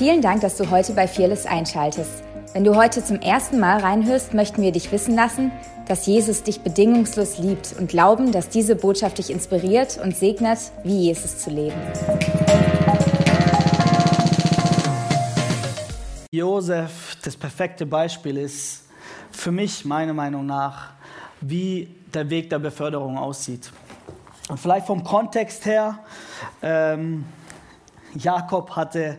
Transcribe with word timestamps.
Vielen 0.00 0.22
Dank, 0.22 0.40
dass 0.40 0.56
du 0.56 0.70
heute 0.70 0.94
bei 0.94 1.06
Fearless 1.06 1.44
einschaltest. 1.44 2.22
Wenn 2.54 2.64
du 2.64 2.74
heute 2.74 3.04
zum 3.04 3.20
ersten 3.20 3.60
Mal 3.60 3.80
reinhörst, 3.80 4.32
möchten 4.32 4.62
wir 4.62 4.72
dich 4.72 4.90
wissen 4.92 5.14
lassen, 5.14 5.52
dass 5.88 6.06
Jesus 6.06 6.42
dich 6.42 6.62
bedingungslos 6.62 7.36
liebt 7.36 7.74
und 7.78 7.90
glauben, 7.90 8.32
dass 8.32 8.48
diese 8.48 8.76
Botschaft 8.76 9.18
dich 9.18 9.28
inspiriert 9.28 10.00
und 10.02 10.16
segnet, 10.16 10.58
wie 10.84 11.00
Jesus 11.00 11.40
zu 11.40 11.50
leben. 11.50 11.76
Josef, 16.32 17.18
das 17.22 17.36
perfekte 17.36 17.84
Beispiel 17.84 18.38
ist 18.38 18.84
für 19.30 19.52
mich, 19.52 19.84
meiner 19.84 20.14
Meinung 20.14 20.46
nach, 20.46 20.94
wie 21.42 21.94
der 22.14 22.30
Weg 22.30 22.48
der 22.48 22.58
Beförderung 22.58 23.18
aussieht. 23.18 23.70
Und 24.48 24.58
vielleicht 24.58 24.86
vom 24.86 25.04
Kontext 25.04 25.66
her, 25.66 25.98
ähm, 26.62 27.26
Jakob 28.14 28.74
hatte 28.74 29.18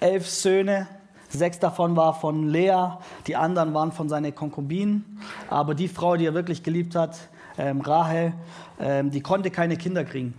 elf 0.00 0.28
Söhne, 0.28 0.86
sechs 1.28 1.58
davon 1.58 1.96
waren 1.96 2.14
von 2.14 2.48
Lea, 2.48 2.92
die 3.26 3.36
anderen 3.36 3.74
waren 3.74 3.92
von 3.92 4.08
seinen 4.08 4.34
Konkubinen. 4.34 5.20
Aber 5.50 5.74
die 5.74 5.88
Frau, 5.88 6.16
die 6.16 6.26
er 6.26 6.34
wirklich 6.34 6.62
geliebt 6.62 6.94
hat, 6.94 7.16
ähm, 7.58 7.80
Rahel, 7.80 8.32
ähm, 8.80 9.10
die 9.10 9.20
konnte 9.20 9.50
keine 9.50 9.76
Kinder 9.76 10.04
kriegen. 10.04 10.34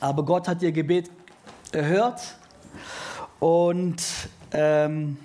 Aber 0.00 0.24
Gott 0.24 0.48
hat 0.48 0.62
ihr 0.62 0.72
Gebet 0.72 1.10
erhört 1.72 2.36
und 3.40 4.02
ähm, 4.52 5.18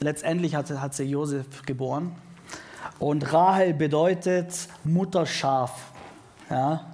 letztendlich 0.00 0.54
hat, 0.54 0.70
hat 0.70 0.94
sie 0.94 1.04
Josef 1.04 1.62
geboren. 1.66 2.14
Und 2.98 3.32
Rahel 3.32 3.74
bedeutet 3.74 4.68
Mutterschaf. 4.84 5.92
Ja? 6.48 6.93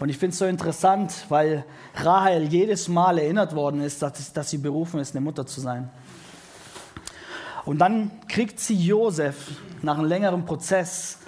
Und 0.00 0.08
ich 0.08 0.18
finde 0.18 0.32
es 0.32 0.38
so 0.38 0.46
interessant, 0.46 1.26
weil 1.28 1.64
Rahel 1.94 2.44
jedes 2.44 2.88
Mal 2.88 3.18
erinnert 3.18 3.54
worden 3.54 3.80
ist, 3.80 4.02
dass, 4.02 4.32
dass 4.32 4.50
sie 4.50 4.58
berufen 4.58 5.00
ist, 5.00 5.14
eine 5.14 5.20
Mutter 5.24 5.46
zu 5.46 5.60
sein. 5.60 5.90
Und 7.64 7.78
dann 7.78 8.10
kriegt 8.28 8.58
sie 8.58 8.74
Josef 8.74 9.36
nach 9.82 9.98
einem 9.98 10.08
längeren 10.08 10.44
Prozess. 10.44 11.18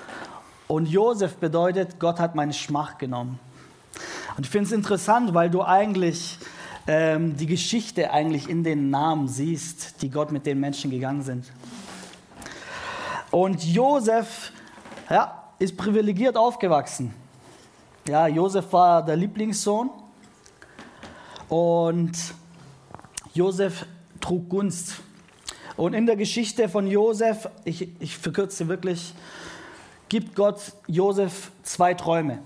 Und 0.67 0.87
Josef 0.87 1.37
bedeutet, 1.37 2.01
Gott 2.01 2.19
hat 2.19 2.35
meine 2.35 2.53
Schmach 2.53 2.99
genommen. 2.99 3.39
Und 4.37 4.47
ich 4.47 4.51
finde 4.51 4.67
es 4.67 4.73
interessant, 4.73 5.35
weil 5.35 5.49
du 5.49 5.63
eigentlich 5.63 6.39
ähm, 6.87 7.37
die 7.37 7.47
Geschichte 7.47 8.11
eigentlich 8.11 8.49
in 8.49 8.65
den 8.65 8.91
Namen 8.91 9.29
siehst, 9.29 10.03
die 10.03 10.11
Gott 10.11 10.33
mit 10.33 10.45
den 10.45 10.59
Menschen 10.59 10.91
gegangen 10.91 11.23
sind. 11.23 11.45
Und 13.31 13.65
Josef 13.65 14.53
ja, 15.09 15.53
ist 15.59 15.77
privilegiert 15.77 16.37
aufgewachsen. 16.37 17.15
Ja, 18.07 18.27
Josef 18.27 18.71
war 18.71 19.03
der 19.03 19.17
Lieblingssohn 19.17 19.89
und 21.49 22.13
Josef 23.33 23.87
trug 24.21 24.51
Gunst. 24.51 25.01
Und 25.79 25.95
in 25.95 26.05
der 26.05 26.17
Geschichte 26.17 26.69
von 26.69 26.87
Josef, 26.87 27.49
ich, 27.65 27.89
ich 28.01 28.19
verkürze 28.19 28.69
wirklich, 28.69 29.15
gibt 30.11 30.37
Gott 30.37 30.61
Josef 30.87 31.51
zwei 31.63 31.95
Träume. 31.95 32.41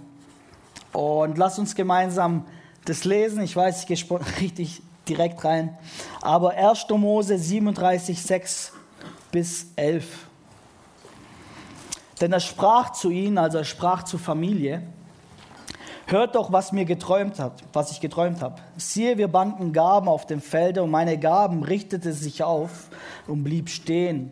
Und 0.93 1.39
lass 1.39 1.59
uns 1.59 1.75
gemeinsam 1.75 2.47
das 2.85 3.03
lesen. 3.03 3.43
Ich 3.43 3.57
weiß, 3.57 3.81
ich 3.81 3.87
gehe 3.89 4.21
richtig 4.41 4.81
direkt 5.09 5.45
rein. 5.45 5.77
Aber 6.23 6.53
1. 6.53 6.87
Mose 6.91 7.37
37, 7.37 8.23
6 8.23 8.73
bis 9.33 9.73
11. 9.75 10.29
Denn 12.21 12.33
er 12.33 12.41
sprach 12.41 12.93
zu 12.93 13.11
ihnen, 13.11 13.39
also 13.39 13.59
er 13.59 13.65
sprach 13.65 14.05
zur 14.05 14.21
Familie, 14.21 14.85
Hört 16.11 16.37
doch, 16.37 16.53
was 16.53 16.73
mir 16.73 16.87
geträumt 16.87 17.39
hat, 17.39 17.63
was 17.75 17.91
ich 17.91 18.01
geträumt 18.01 18.41
habe. 18.41 18.55
Siehe, 18.79 19.19
wir 19.19 19.29
banden 19.29 19.75
Gaben 19.75 20.09
auf 20.09 20.25
dem 20.25 20.41
Felde 20.41 20.83
und 20.83 20.91
meine 20.91 21.19
Gaben 21.19 21.63
richtete 21.63 22.15
sich 22.15 22.43
auf 22.43 22.89
und 23.27 23.45
blieb 23.45 23.69
stehen. 23.69 24.31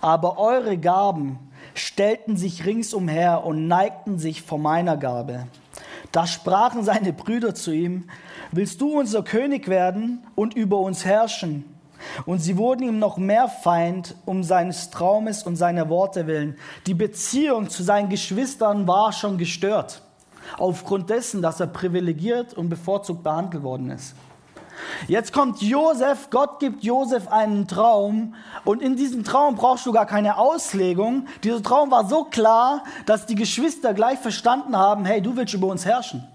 Aber 0.00 0.38
eure 0.38 0.78
Gaben 0.78 1.40
stellten 1.74 2.36
sich 2.36 2.64
ringsumher 2.64 3.42
und 3.44 3.66
neigten 3.66 4.20
sich 4.20 4.42
vor 4.42 4.58
meiner 4.58 4.96
Gabe. 4.96 5.48
Da 6.12 6.28
sprachen 6.28 6.84
seine 6.84 7.12
Brüder 7.12 7.56
zu 7.56 7.72
ihm, 7.72 8.08
willst 8.52 8.80
du 8.80 8.96
unser 8.96 9.24
König 9.24 9.66
werden 9.66 10.24
und 10.36 10.54
über 10.54 10.78
uns 10.78 11.04
herrschen? 11.04 11.64
Und 12.24 12.38
sie 12.38 12.56
wurden 12.56 12.84
ihm 12.84 13.00
noch 13.00 13.16
mehr 13.16 13.48
Feind 13.48 14.14
um 14.26 14.44
seines 14.44 14.90
Traumes 14.90 15.42
und 15.42 15.56
seiner 15.56 15.88
Worte 15.88 16.28
willen. 16.28 16.56
Die 16.86 16.94
Beziehung 16.94 17.68
zu 17.68 17.82
seinen 17.82 18.10
Geschwistern 18.10 18.86
war 18.86 19.12
schon 19.12 19.38
gestört 19.38 20.02
aufgrund 20.58 21.10
dessen, 21.10 21.42
dass 21.42 21.60
er 21.60 21.66
privilegiert 21.66 22.54
und 22.54 22.68
bevorzugt 22.68 23.22
behandelt 23.22 23.62
worden 23.62 23.90
ist. 23.90 24.14
Jetzt 25.08 25.32
kommt 25.32 25.60
Josef, 25.60 26.30
Gott 26.30 26.58
gibt 26.58 26.82
Josef 26.84 27.28
einen 27.28 27.68
Traum 27.68 28.34
und 28.64 28.82
in 28.82 28.96
diesem 28.96 29.24
Traum 29.24 29.54
brauchst 29.54 29.86
du 29.86 29.92
gar 29.92 30.06
keine 30.06 30.38
Auslegung. 30.38 31.26
Dieser 31.44 31.62
Traum 31.62 31.90
war 31.90 32.08
so 32.08 32.24
klar, 32.24 32.84
dass 33.06 33.26
die 33.26 33.34
Geschwister 33.34 33.94
gleich 33.94 34.18
verstanden 34.18 34.76
haben, 34.76 35.04
hey, 35.04 35.20
du 35.20 35.36
willst 35.36 35.54
über 35.54 35.68
uns 35.68 35.84
herrschen. 35.84 36.26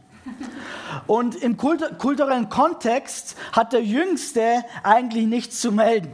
Und 1.07 1.35
im 1.35 1.57
kulturellen 1.57 2.49
Kontext 2.49 3.35
hat 3.51 3.73
der 3.73 3.83
Jüngste 3.83 4.63
eigentlich 4.83 5.27
nichts 5.27 5.59
zu 5.59 5.71
melden. 5.71 6.11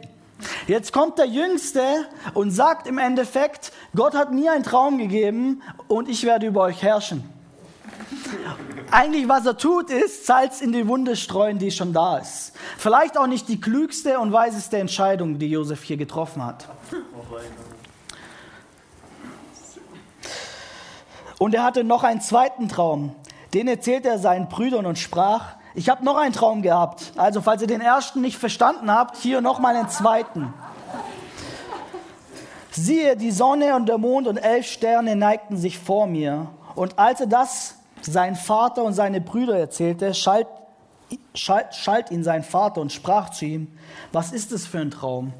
Jetzt 0.67 0.91
kommt 0.91 1.17
der 1.17 1.27
Jüngste 1.27 1.81
und 2.33 2.51
sagt 2.51 2.87
im 2.87 2.97
Endeffekt, 2.97 3.71
Gott 3.95 4.15
hat 4.15 4.33
mir 4.33 4.51
einen 4.51 4.63
Traum 4.63 4.97
gegeben 4.97 5.61
und 5.87 6.09
ich 6.09 6.23
werde 6.23 6.47
über 6.47 6.61
euch 6.63 6.81
herrschen. 6.81 7.23
Eigentlich, 8.91 9.27
was 9.29 9.45
er 9.45 9.57
tut, 9.57 9.89
ist 9.89 10.25
Salz 10.25 10.61
in 10.61 10.71
die 10.73 10.87
Wunde 10.87 11.15
streuen, 11.15 11.59
die 11.59 11.71
schon 11.71 11.93
da 11.93 12.17
ist. 12.17 12.53
Vielleicht 12.77 13.17
auch 13.17 13.27
nicht 13.27 13.47
die 13.47 13.61
klügste 13.61 14.19
und 14.19 14.33
weiseste 14.33 14.77
Entscheidung, 14.77 15.39
die 15.39 15.49
Josef 15.49 15.83
hier 15.83 15.97
getroffen 15.97 16.45
hat. 16.45 16.67
Und 21.37 21.55
er 21.55 21.63
hatte 21.63 21.83
noch 21.83 22.03
einen 22.03 22.21
zweiten 22.21 22.67
Traum. 22.69 23.15
Den 23.53 23.67
erzählte 23.67 24.09
er 24.09 24.19
seinen 24.19 24.47
Brüdern 24.47 24.85
und 24.85 24.99
sprach, 24.99 25.55
ich 25.73 25.89
habe 25.89 26.03
noch 26.03 26.17
einen 26.17 26.33
Traum 26.33 26.61
gehabt. 26.61 27.13
Also 27.15 27.41
falls 27.41 27.61
ihr 27.61 27.67
den 27.67 27.81
ersten 27.81 28.21
nicht 28.21 28.37
verstanden 28.37 28.91
habt, 28.91 29.17
hier 29.17 29.41
nochmal 29.41 29.75
einen 29.75 29.89
zweiten. 29.89 30.53
Siehe, 32.71 33.15
die 33.17 33.31
Sonne 33.31 33.75
und 33.75 33.87
der 33.87 33.97
Mond 33.97 34.27
und 34.27 34.37
elf 34.37 34.67
Sterne 34.67 35.15
neigten 35.15 35.57
sich 35.57 35.79
vor 35.79 36.07
mir. 36.07 36.47
Und 36.75 36.99
als 36.99 37.21
er 37.21 37.27
das 37.27 37.75
sein 38.01 38.35
Vater 38.35 38.83
und 38.83 38.93
seine 38.93 39.21
Brüder 39.21 39.57
erzählte, 39.57 40.13
schalt, 40.13 40.47
schalt, 41.33 41.73
schalt 41.73 42.11
ihn 42.11 42.23
sein 42.23 42.43
Vater 42.43 42.81
und 42.81 42.91
sprach 42.91 43.29
zu 43.29 43.45
ihm, 43.45 43.67
was 44.11 44.31
ist 44.31 44.51
es 44.51 44.67
für 44.67 44.79
ein 44.79 44.91
Traum, 44.91 45.33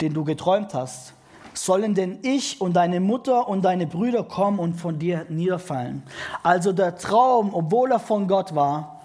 den 0.00 0.14
du 0.14 0.24
geträumt 0.24 0.74
hast? 0.74 1.14
Sollen 1.54 1.94
denn 1.94 2.18
ich 2.22 2.60
und 2.60 2.74
deine 2.74 3.00
Mutter 3.00 3.48
und 3.48 3.62
deine 3.62 3.86
Brüder 3.86 4.24
kommen 4.24 4.58
und 4.58 4.74
von 4.74 4.98
dir 4.98 5.24
niederfallen? 5.28 6.02
Also 6.42 6.72
der 6.72 6.96
Traum, 6.96 7.54
obwohl 7.54 7.92
er 7.92 7.98
von 7.98 8.28
Gott 8.28 8.54
war, 8.54 9.00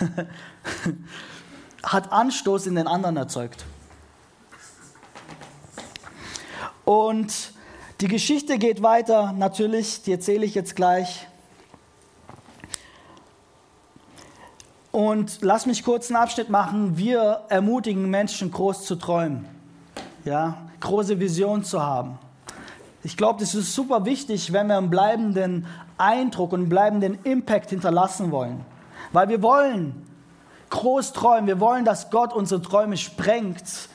hat 1.82 2.12
Anstoß 2.12 2.66
in 2.66 2.74
den 2.74 2.88
anderen 2.88 3.16
erzeugt. 3.16 3.64
Und 6.84 7.52
die 8.00 8.08
Geschichte 8.08 8.58
geht 8.58 8.82
weiter, 8.82 9.32
natürlich, 9.32 10.02
die 10.02 10.12
erzähle 10.12 10.46
ich 10.46 10.54
jetzt 10.54 10.74
gleich. 10.74 11.28
Und 14.98 15.42
lass 15.42 15.64
mich 15.64 15.84
kurz 15.84 16.10
einen 16.10 16.16
Abschnitt 16.16 16.50
machen. 16.50 16.98
Wir 16.98 17.42
ermutigen 17.50 18.10
Menschen, 18.10 18.50
groß 18.50 18.84
zu 18.84 18.96
träumen, 18.96 19.46
ja, 20.24 20.56
große 20.80 21.20
Visionen 21.20 21.62
zu 21.62 21.80
haben. 21.80 22.18
Ich 23.04 23.16
glaube, 23.16 23.38
das 23.38 23.54
ist 23.54 23.76
super 23.76 24.04
wichtig, 24.06 24.52
wenn 24.52 24.66
wir 24.66 24.76
einen 24.76 24.90
bleibenden 24.90 25.66
Eindruck 25.98 26.52
und 26.52 26.62
einen 26.62 26.68
bleibenden 26.68 27.16
Impact 27.22 27.70
hinterlassen 27.70 28.32
wollen. 28.32 28.64
Weil 29.12 29.28
wir 29.28 29.40
wollen 29.40 30.04
groß 30.70 31.12
träumen, 31.12 31.46
wir 31.46 31.60
wollen, 31.60 31.84
dass 31.84 32.10
Gott 32.10 32.32
unsere 32.32 32.60
Träume 32.60 32.96
sprengt, 32.96 33.88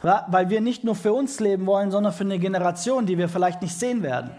weil 0.00 0.48
wir 0.48 0.62
nicht 0.62 0.82
nur 0.82 0.94
für 0.94 1.12
uns 1.12 1.40
leben 1.40 1.66
wollen, 1.66 1.90
sondern 1.90 2.14
für 2.14 2.24
eine 2.24 2.38
Generation, 2.38 3.04
die 3.04 3.18
wir 3.18 3.28
vielleicht 3.28 3.60
nicht 3.60 3.78
sehen 3.78 4.02
werden. 4.02 4.30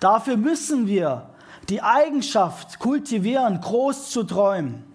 Dafür 0.00 0.38
müssen 0.38 0.86
wir 0.86 1.26
die 1.68 1.82
Eigenschaft 1.82 2.78
kultivieren, 2.78 3.60
groß 3.60 4.08
zu 4.08 4.24
träumen. 4.24 4.93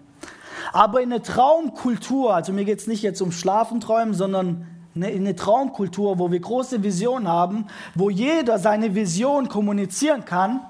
Aber 0.72 1.00
in 1.00 1.12
eine 1.12 1.22
Traumkultur, 1.22 2.34
also 2.34 2.52
mir 2.52 2.64
geht 2.64 2.80
es 2.80 2.86
nicht 2.86 3.02
jetzt 3.02 3.20
um 3.20 3.32
Schlafenträumen, 3.32 4.14
sondern 4.14 4.66
in 4.94 5.04
eine 5.04 5.36
Traumkultur, 5.36 6.18
wo 6.18 6.30
wir 6.30 6.40
große 6.40 6.82
Visionen 6.82 7.28
haben, 7.28 7.66
wo 7.94 8.10
jeder 8.10 8.58
seine 8.58 8.94
Vision 8.94 9.48
kommunizieren 9.48 10.24
kann, 10.24 10.60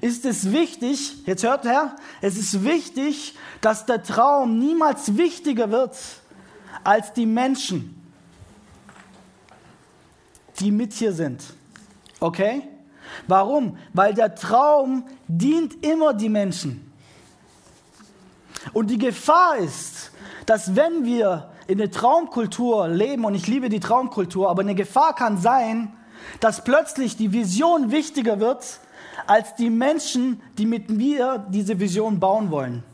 ist 0.00 0.24
es 0.24 0.52
wichtig, 0.52 1.26
jetzt 1.26 1.44
hört 1.44 1.64
her, 1.64 1.96
es 2.22 2.36
ist 2.36 2.64
wichtig, 2.64 3.34
dass 3.60 3.84
der 3.84 4.02
Traum 4.02 4.58
niemals 4.58 5.16
wichtiger 5.16 5.70
wird 5.70 5.96
als 6.84 7.12
die 7.12 7.26
Menschen, 7.26 8.02
die 10.60 10.70
mit 10.70 10.92
hier 10.94 11.12
sind. 11.12 11.42
Okay? 12.20 12.62
Warum? 13.26 13.76
Weil 13.92 14.14
der 14.14 14.34
Traum 14.34 15.04
dient 15.28 15.84
immer 15.84 16.14
die 16.14 16.28
Menschen. 16.28 16.92
Und 18.72 18.90
die 18.90 18.98
Gefahr 18.98 19.56
ist, 19.56 20.10
dass 20.46 20.76
wenn 20.76 21.04
wir 21.04 21.50
in 21.66 21.78
der 21.78 21.90
Traumkultur 21.90 22.88
leben 22.88 23.24
und 23.24 23.34
ich 23.34 23.46
liebe 23.46 23.68
die 23.68 23.80
Traumkultur, 23.80 24.48
aber 24.48 24.62
eine 24.62 24.74
Gefahr 24.74 25.14
kann 25.14 25.38
sein, 25.38 25.92
dass 26.40 26.64
plötzlich 26.64 27.16
die 27.16 27.32
Vision 27.32 27.90
wichtiger 27.90 28.40
wird 28.40 28.80
als 29.26 29.54
die 29.54 29.70
Menschen, 29.70 30.40
die 30.58 30.66
mit 30.66 30.90
mir 30.90 31.46
diese 31.48 31.80
Vision 31.80 32.20
bauen 32.20 32.50
wollen. 32.50 32.84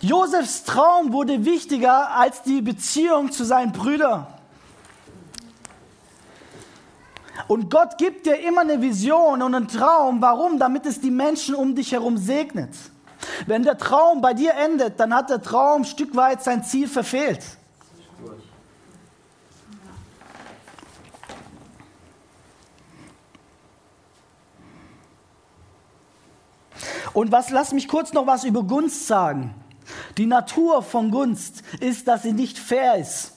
Josefs 0.00 0.64
Traum 0.64 1.12
wurde 1.12 1.44
wichtiger 1.44 2.10
als 2.16 2.42
die 2.42 2.60
Beziehung 2.60 3.32
zu 3.32 3.44
seinen 3.44 3.72
Brüdern. 3.72 4.26
Und 7.46 7.70
Gott 7.70 7.98
gibt 7.98 8.26
dir 8.26 8.36
immer 8.40 8.62
eine 8.62 8.80
Vision 8.80 9.42
und 9.42 9.54
einen 9.54 9.68
Traum. 9.68 10.22
Warum? 10.22 10.58
Damit 10.58 10.86
es 10.86 11.00
die 11.00 11.10
Menschen 11.10 11.54
um 11.54 11.74
dich 11.74 11.92
herum 11.92 12.16
segnet. 12.16 12.70
Wenn 13.46 13.62
der 13.62 13.78
Traum 13.78 14.20
bei 14.20 14.34
dir 14.34 14.54
endet, 14.54 14.98
dann 15.00 15.14
hat 15.14 15.30
der 15.30 15.42
Traum 15.42 15.82
ein 15.82 15.84
Stück 15.84 16.14
weit 16.16 16.42
sein 16.42 16.64
Ziel 16.64 16.88
verfehlt. 16.88 17.42
Und 27.12 27.30
was, 27.30 27.50
lass 27.50 27.72
mich 27.72 27.86
kurz 27.86 28.12
noch 28.12 28.26
was 28.26 28.44
über 28.44 28.64
Gunst 28.64 29.06
sagen. 29.06 29.54
Die 30.18 30.26
Natur 30.26 30.82
von 30.82 31.10
Gunst 31.10 31.62
ist, 31.80 32.08
dass 32.08 32.22
sie 32.22 32.32
nicht 32.32 32.58
fair 32.58 32.96
ist. 32.96 33.33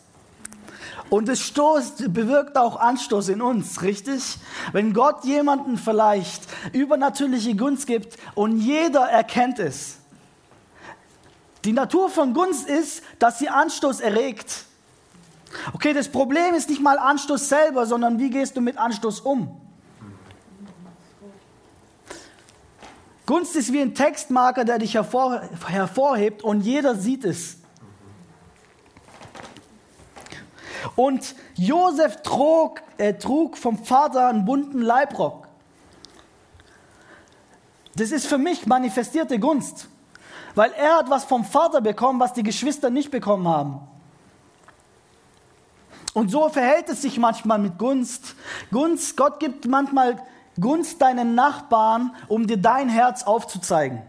Und 1.09 1.30
es 1.30 1.42
stoßt, 1.42 2.13
bewirkt 2.13 2.57
auch 2.57 2.80
Anstoß 2.80 3.30
in 3.30 3.42
uns, 3.42 3.81
richtig? 3.81 4.39
Wenn 4.74 4.94
Gott 4.94 5.24
jemanden 5.24 5.77
vielleicht 5.77 6.44
übernatürliche 6.74 7.56
Gunst 7.56 7.88
gibt 7.88 8.18
und 8.36 8.59
jeder 8.59 9.07
erkennt 9.09 9.59
es. 9.59 9.98
Die 11.63 11.74
Natur 11.74 12.09
von 12.09 12.33
Gunst 12.33 12.68
ist, 12.68 13.04
dass 13.19 13.39
sie 13.39 13.50
Anstoß 13.50 14.01
erregt. 14.01 14.65
Okay, 15.74 15.94
das 15.94 16.09
Problem 16.09 16.54
ist 16.54 16.69
nicht 16.69 16.81
mal 16.81 16.98
Anstoß 16.98 17.48
selber, 17.48 17.86
sondern 17.86 18.19
wie 18.19 18.30
gehst 18.30 18.57
du 18.57 18.62
mit 18.62 18.77
Anstoß 18.77 19.21
um? 19.21 19.62
Gunst 23.25 23.56
ist 23.56 23.74
wie 23.74 23.81
ein 23.81 23.94
Textmarker, 23.94 24.63
der 24.63 24.80
dich 24.80 24.94
hervor, 24.94 25.42
hervorhebt 25.68 26.44
und 26.44 26.62
jeder 26.62 26.95
sieht 26.95 27.25
es. 27.25 27.57
Und 30.95 31.36
Josef 31.56 32.22
trug, 32.22 32.81
äh, 32.98 33.13
trug 33.13 33.57
vom 33.57 33.78
Vater 33.78 34.28
einen 34.28 34.45
bunten 34.45 34.81
Leibrock. 34.81 35.48
Das 37.95 38.12
ist 38.12 38.28
für 38.28 38.38
mich 38.38 38.68
manifestierte 38.68 39.39
Gunst, 39.39 39.88
weil 40.54 40.72
er 40.74 40.98
hat 40.98 41.10
was 41.10 41.25
vom 41.25 41.44
Vater 41.44 41.81
bekommen, 41.81 42.19
was 42.19 42.34
die 42.34 42.44
Geschwister 42.44 42.89
nicht 42.89 43.10
bekommen 43.10 43.48
haben. 43.48 43.80
Und 46.13 46.30
so 46.30 46.50
verhält 46.50 46.90
es 46.90 47.01
sich 47.01 47.18
manchmal 47.18 47.60
mit 47.60 47.78
Gunst. 47.78 48.36
Gunst, 48.72 49.18
Gott 49.18 49.40
gibt 49.40 49.68
manchmal 49.68 50.18
Gunst 50.60 51.01
deinen 51.01 51.36
Nachbarn, 51.36 52.16
um 52.28 52.48
dir 52.48 52.57
dein 52.57 52.90
Herz 52.90 53.24
aufzuzeigen. 53.24 54.01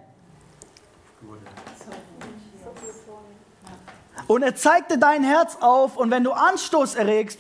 Und 4.29 4.43
er 4.43 4.55
zeigte 4.55 4.99
dein 4.99 5.25
Herz 5.25 5.57
auf 5.61 5.97
und 5.97 6.11
wenn 6.11 6.23
du 6.23 6.33
Anstoß 6.33 6.97
erregst 6.97 7.39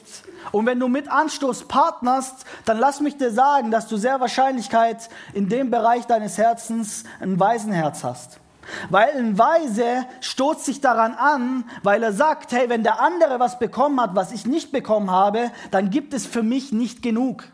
und 0.53 0.65
wenn 0.65 0.81
du 0.81 0.89
mit 0.89 1.11
Anstoß 1.11 1.69
partnerst, 1.69 2.47
dann 2.65 2.79
lass 2.79 3.01
mich 3.01 3.19
dir 3.19 3.31
sagen, 3.31 3.71
dass 3.71 3.89
du 3.89 3.99
sehr 3.99 4.21
Wahrscheinlichkeit 4.21 5.11
in 5.35 5.51
dem 5.51 5.71
Bereich 5.71 6.07
deines 6.07 6.39
Herzens 6.39 7.05
ein 7.21 7.39
Waisenherz 7.39 8.05
hast. 8.05 8.41
Weil 8.89 9.11
ein 9.17 9.39
Weise 9.39 10.07
stoßt 10.23 10.65
sich 10.65 10.81
daran 10.81 11.13
an, 11.13 11.65
weil 11.83 12.03
er 12.03 12.15
sagt, 12.15 12.53
hey, 12.53 12.71
wenn 12.71 12.83
der 12.83 13.01
andere 13.01 13.39
was 13.39 13.59
bekommen 13.59 14.01
hat, 14.01 14.15
was 14.15 14.33
ich 14.33 14.47
nicht 14.47 14.73
bekommen 14.73 15.11
habe, 15.11 15.51
dann 15.71 15.91
gibt 15.91 16.15
es 16.15 16.27
für 16.27 16.43
mich 16.43 16.73
nicht 16.73 17.03
genug. 17.03 17.45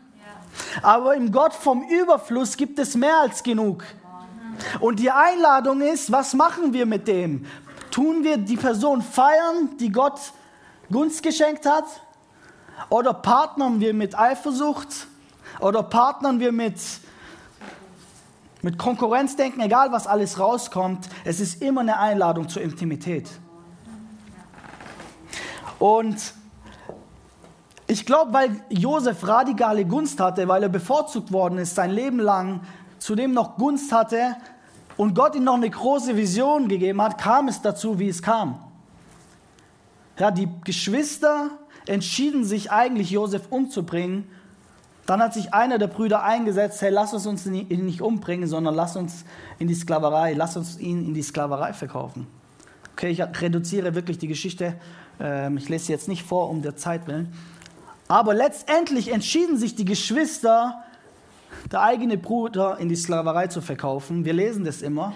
Aber 0.81 1.13
im 1.13 1.33
Gott 1.33 1.53
vom 1.53 1.83
Überfluss 1.83 2.55
gibt 2.55 2.79
es 2.79 2.95
mehr 2.95 3.19
als 3.19 3.43
genug. 3.43 3.83
Und 4.79 4.99
die 4.99 5.11
Einladung 5.11 5.81
ist, 5.81 6.11
was 6.11 6.33
machen 6.33 6.71
wir 6.71 6.85
mit 6.85 7.09
dem? 7.09 7.45
Tun 7.95 8.25
wir 8.25 8.35
die 8.35 8.57
Person 8.57 9.01
feiern, 9.01 9.77
die 9.79 9.89
Gott 9.89 10.19
Gunst 10.91 11.23
geschenkt 11.23 11.65
hat? 11.65 11.85
Oder 12.89 13.13
partnern 13.13 13.79
wir 13.79 13.93
mit 13.93 14.19
Eifersucht? 14.19 15.07
Oder 15.61 15.81
partnern 15.81 16.41
wir 16.41 16.51
mit, 16.51 16.75
mit 18.61 18.77
Konkurrenzdenken, 18.77 19.61
egal 19.61 19.93
was 19.93 20.07
alles 20.07 20.37
rauskommt? 20.37 21.07
Es 21.23 21.39
ist 21.39 21.61
immer 21.61 21.79
eine 21.79 21.97
Einladung 21.97 22.49
zur 22.49 22.63
Intimität. 22.63 23.29
Und 25.79 26.17
ich 27.87 28.05
glaube, 28.05 28.33
weil 28.33 28.61
Josef 28.67 29.25
radikale 29.25 29.85
Gunst 29.85 30.19
hatte, 30.19 30.49
weil 30.49 30.63
er 30.63 30.69
bevorzugt 30.69 31.31
worden 31.31 31.59
ist 31.59 31.75
sein 31.75 31.91
Leben 31.91 32.19
lang, 32.19 32.59
zudem 32.99 33.31
noch 33.31 33.55
Gunst 33.55 33.93
hatte, 33.93 34.35
und 34.97 35.13
Gott 35.13 35.35
ihm 35.35 35.43
noch 35.43 35.55
eine 35.55 35.69
große 35.69 36.15
Vision 36.15 36.67
gegeben 36.67 37.01
hat, 37.01 37.17
kam 37.17 37.47
es 37.47 37.61
dazu, 37.61 37.99
wie 37.99 38.09
es 38.09 38.21
kam. 38.21 38.59
Ja, 40.17 40.31
die 40.31 40.47
Geschwister 40.63 41.49
entschieden 41.85 42.45
sich 42.45 42.71
eigentlich, 42.71 43.11
Josef 43.11 43.47
umzubringen. 43.49 44.27
Dann 45.05 45.21
hat 45.21 45.33
sich 45.33 45.53
einer 45.53 45.77
der 45.77 45.87
Brüder 45.87 46.23
eingesetzt, 46.23 46.81
hey, 46.81 46.89
lass 46.89 47.13
uns 47.13 47.27
uns 47.27 47.45
nicht 47.45 48.01
umbringen, 48.01 48.47
sondern 48.47 48.73
lass 48.73 48.95
uns 48.95 49.25
in 49.59 49.67
die 49.67 49.75
Sklaverei, 49.75 50.33
lass 50.33 50.57
uns 50.57 50.79
ihn 50.79 51.05
in 51.05 51.13
die 51.13 51.21
Sklaverei 51.21 51.73
verkaufen. 51.73 52.27
Okay, 52.93 53.09
ich 53.09 53.21
reduziere 53.21 53.93
wirklich 53.93 54.17
die 54.17 54.27
Geschichte. 54.27 54.75
Ähm, 55.19 55.57
ich 55.57 55.69
lese 55.69 55.85
sie 55.85 55.91
jetzt 55.91 56.07
nicht 56.07 56.23
vor, 56.23 56.49
um 56.49 56.61
der 56.61 56.75
Zeit 56.77 57.07
willen. 57.07 57.33
Aber 58.07 58.33
letztendlich 58.33 59.11
entschieden 59.11 59.57
sich 59.57 59.75
die 59.75 59.85
Geschwister, 59.85 60.84
der 61.71 61.81
eigene 61.81 62.17
Bruder 62.17 62.77
in 62.77 62.89
die 62.89 62.95
Sklaverei 62.95 63.47
zu 63.47 63.61
verkaufen. 63.61 64.25
Wir 64.25 64.33
lesen 64.33 64.65
das 64.65 64.81
immer. 64.81 65.13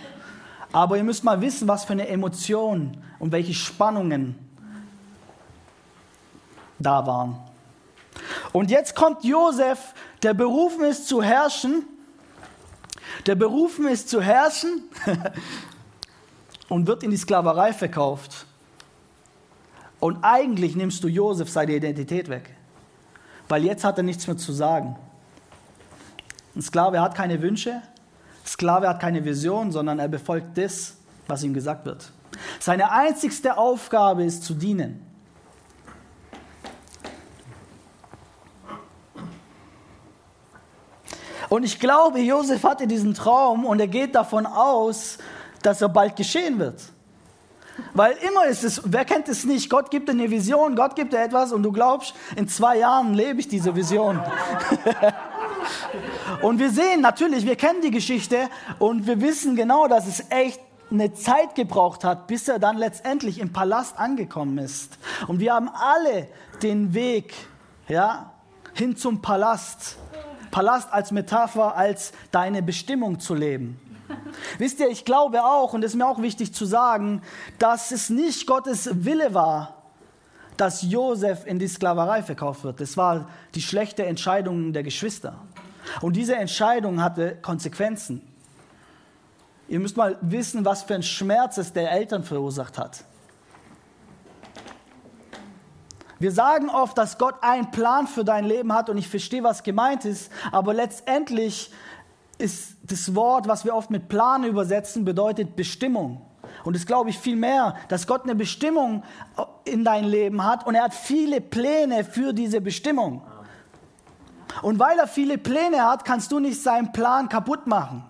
Aber 0.72 0.98
ihr 0.98 1.04
müsst 1.04 1.24
mal 1.24 1.42
wissen, 1.42 1.68
was 1.68 1.86
für 1.86 1.94
eine 1.94 2.08
Emotion 2.08 2.98
und 3.18 3.32
welche 3.32 3.54
Spannungen 3.54 4.36
da 6.78 7.06
waren. 7.06 7.38
Und 8.52 8.72
jetzt 8.72 8.96
kommt 8.96 9.24
Josef, 9.24 9.94
der 10.24 10.34
berufen 10.34 10.84
ist 10.86 11.08
zu 11.08 11.22
herrschen, 11.22 11.84
der 13.26 13.36
berufen 13.36 13.88
ist 13.88 14.10
zu 14.10 14.22
herrschen 14.22 14.84
und 16.70 16.88
wird 16.88 17.04
in 17.04 17.12
die 17.12 17.18
Sklaverei 17.18 17.74
verkauft. 17.74 18.46
Und 20.00 20.24
eigentlich 20.24 20.76
nimmst 20.76 21.04
du 21.04 21.08
Josef 21.08 21.50
seine 21.50 21.74
Identität 21.74 22.30
weg, 22.30 22.56
weil 23.50 23.66
jetzt 23.66 23.84
hat 23.84 23.98
er 23.98 24.04
nichts 24.04 24.28
mehr 24.28 24.38
zu 24.38 24.54
sagen. 24.54 24.96
Ein 26.60 26.62
Sklave 26.62 27.00
hat 27.00 27.16
keine 27.16 27.42
Wünsche, 27.42 27.82
Sklave 28.46 28.90
hat 28.90 29.00
keine 29.00 29.24
Vision, 29.24 29.72
sondern 29.72 29.98
er 29.98 30.10
befolgt 30.10 30.58
das, 30.58 30.98
was 31.26 31.42
ihm 31.42 31.54
gesagt 31.54 31.86
wird. 31.86 32.12
Seine 32.60 32.92
einzigste 32.92 33.58
Aufgabe 33.58 34.26
ist 34.26 34.44
zu 34.44 34.54
dienen. 34.54 35.02
Und 41.48 41.64
ich 41.64 41.80
glaube, 41.80 42.20
Josef 42.20 42.62
hatte 42.66 42.88
diesen 42.88 43.14
Traum 43.14 43.64
und 43.64 43.80
er 43.80 43.88
geht 43.88 44.14
davon 44.14 44.46
aus, 44.46 45.18
dass 45.62 45.82
er 45.82 45.88
bald 45.88 46.18
geschehen 46.18 46.60
wird. 46.60 46.82
Weil 47.94 48.18
immer 48.28 48.48
ist 48.48 48.66
es, 48.66 48.82
wer 48.84 49.06
kennt 49.06 49.30
es 49.30 49.46
nicht? 49.46 49.70
Gott 49.70 49.90
gibt 49.90 50.10
dir 50.10 50.12
eine 50.12 50.30
Vision, 50.30 50.76
Gott 50.76 50.98
gibt 50.98 51.14
dir 51.14 51.22
etwas 51.22 51.54
und 51.54 51.64
du 51.64 51.72
glaubst, 51.72 52.14
in 52.36 52.50
zwei 52.50 52.80
Jahren 52.80 53.14
lebe 53.14 53.40
ich 53.40 53.48
diese 53.48 53.74
Vision. 53.74 54.20
Und 56.42 56.60
wir 56.60 56.70
sehen 56.72 57.02
natürlich, 57.02 57.46
wir 57.46 57.56
kennen 57.56 57.82
die 57.82 57.92
Geschichte 57.92 58.50
und 58.80 59.08
wir 59.08 59.22
wissen 59.22 59.56
genau, 59.56 59.88
dass 59.88 60.08
es 60.08 60.24
echt 60.30 60.60
eine 60.92 61.14
Zeit 61.14 61.56
gebraucht 61.56 62.04
hat, 62.04 62.28
bis 62.28 62.48
er 62.48 62.60
dann 62.60 62.78
letztendlich 62.78 63.40
im 63.40 63.54
Palast 63.54 63.98
angekommen 63.98 64.58
ist. 64.58 64.98
Und 65.28 65.40
wir 65.40 65.54
haben 65.54 65.70
alle 65.70 66.28
den 66.64 66.94
Weg 66.94 67.34
ja, 67.88 68.32
hin 68.74 68.96
zum 68.96 69.22
Palast. 69.22 69.98
Palast 70.52 70.92
als 70.92 71.12
Metapher, 71.12 71.76
als 71.76 72.12
deine 72.32 72.64
Bestimmung 72.64 73.20
zu 73.20 73.36
leben. 73.36 73.80
Wisst 74.58 74.80
ihr, 74.80 74.90
ich 74.90 75.06
glaube 75.06 75.44
auch, 75.44 75.74
und 75.74 75.84
es 75.84 75.92
ist 75.92 75.98
mir 75.98 76.08
auch 76.08 76.22
wichtig 76.22 76.54
zu 76.54 76.66
sagen, 76.66 77.22
dass 77.60 77.92
es 77.92 78.10
nicht 78.10 78.48
Gottes 78.48 78.90
Wille 79.06 79.34
war, 79.34 79.76
dass 80.58 80.82
Josef 80.82 81.46
in 81.46 81.60
die 81.60 81.68
Sklaverei 81.68 82.24
verkauft 82.24 82.64
wird. 82.64 82.82
Das 82.82 82.98
war 82.98 83.30
die 83.56 83.62
schlechte 83.62 84.06
Entscheidung 84.06 84.74
der 84.74 84.84
Geschwister. 84.84 85.36
Und 86.02 86.16
diese 86.16 86.36
Entscheidung 86.36 87.02
hatte 87.02 87.38
Konsequenzen. 87.42 88.22
Ihr 89.68 89.80
müsst 89.80 89.98
mal 89.98 90.18
wissen, 90.22 90.66
was 90.66 90.84
für 90.84 90.96
ein 90.96 91.04
Schmerz 91.04 91.58
es 91.58 91.74
der 91.74 91.92
Eltern 91.92 92.24
verursacht 92.24 92.78
hat. 92.78 93.04
Wir 96.18 96.32
sagen 96.34 96.70
oft, 96.70 96.98
dass 96.98 97.18
Gott 97.18 97.36
einen 97.42 97.72
Plan 97.72 98.06
für 98.06 98.26
dein 98.26 98.44
Leben 98.44 98.74
hat 98.74 98.90
und 98.90 98.98
ich 98.98 99.08
verstehe, 99.08 99.42
was 99.42 99.64
gemeint 99.64 100.04
ist, 100.04 100.30
aber 100.52 100.74
letztendlich 100.74 101.72
ist 102.38 102.76
das 102.84 103.16
Wort, 103.16 103.48
was 103.48 103.64
wir 103.64 103.74
oft 103.74 103.90
mit 103.90 104.10
Plan 104.10 104.44
übersetzen, 104.44 105.06
bedeutet 105.06 105.56
Bestimmung. 105.56 106.22
und 106.66 106.76
das 106.76 106.86
glaube 106.86 107.10
ich 107.10 107.18
viel 107.18 107.38
mehr, 107.38 107.76
dass 107.88 108.06
Gott 108.06 108.24
eine 108.24 108.36
Bestimmung 108.36 109.04
in 109.64 109.86
dein 109.86 110.04
Leben 110.04 110.44
hat 110.44 110.68
und 110.68 110.76
er 110.76 110.84
hat 110.84 110.94
viele 110.94 111.40
Pläne 111.40 112.04
für 112.04 112.34
diese 112.34 112.60
Bestimmung. 112.60 113.22
Und 114.62 114.80
weil 114.80 114.98
er 115.00 115.08
viele 115.08 115.38
Pläne 115.38 115.86
hat, 115.86 116.06
kannst 116.06 116.32
du 116.32 116.40
nicht 116.40 116.62
seinen 116.62 116.92
Plan 116.92 117.30
kaputt 117.30 117.68
machen. 117.68 118.04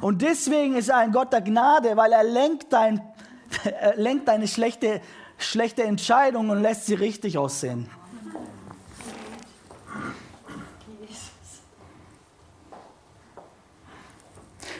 Und 0.00 0.22
deswegen 0.22 0.76
ist 0.76 0.88
er 0.88 0.98
ein 0.98 1.12
Gott 1.12 1.32
der 1.32 1.40
Gnade, 1.40 1.96
weil 1.96 2.12
er 2.12 2.24
lenkt, 2.24 2.72
dein, 2.72 3.00
er 3.80 3.96
lenkt 3.96 4.28
deine 4.28 4.48
schlechte, 4.48 5.00
schlechte 5.36 5.84
Entscheidung 5.84 6.50
und 6.50 6.62
lässt 6.62 6.86
sie 6.86 6.94
richtig 6.94 7.38
aussehen. 7.38 7.88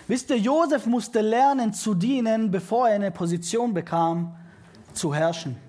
Wisst 0.07 0.31
ihr, 0.31 0.39
Josef 0.39 0.87
musste 0.87 1.21
lernen 1.21 1.75
zu 1.75 1.95
dienen, 1.95 2.51
bevor 2.51 2.89
er 2.89 2.95
eine 2.95 3.11
Position 3.11 3.75
bekam, 3.75 4.35
zu 4.95 5.15
herrschen. 5.15 5.68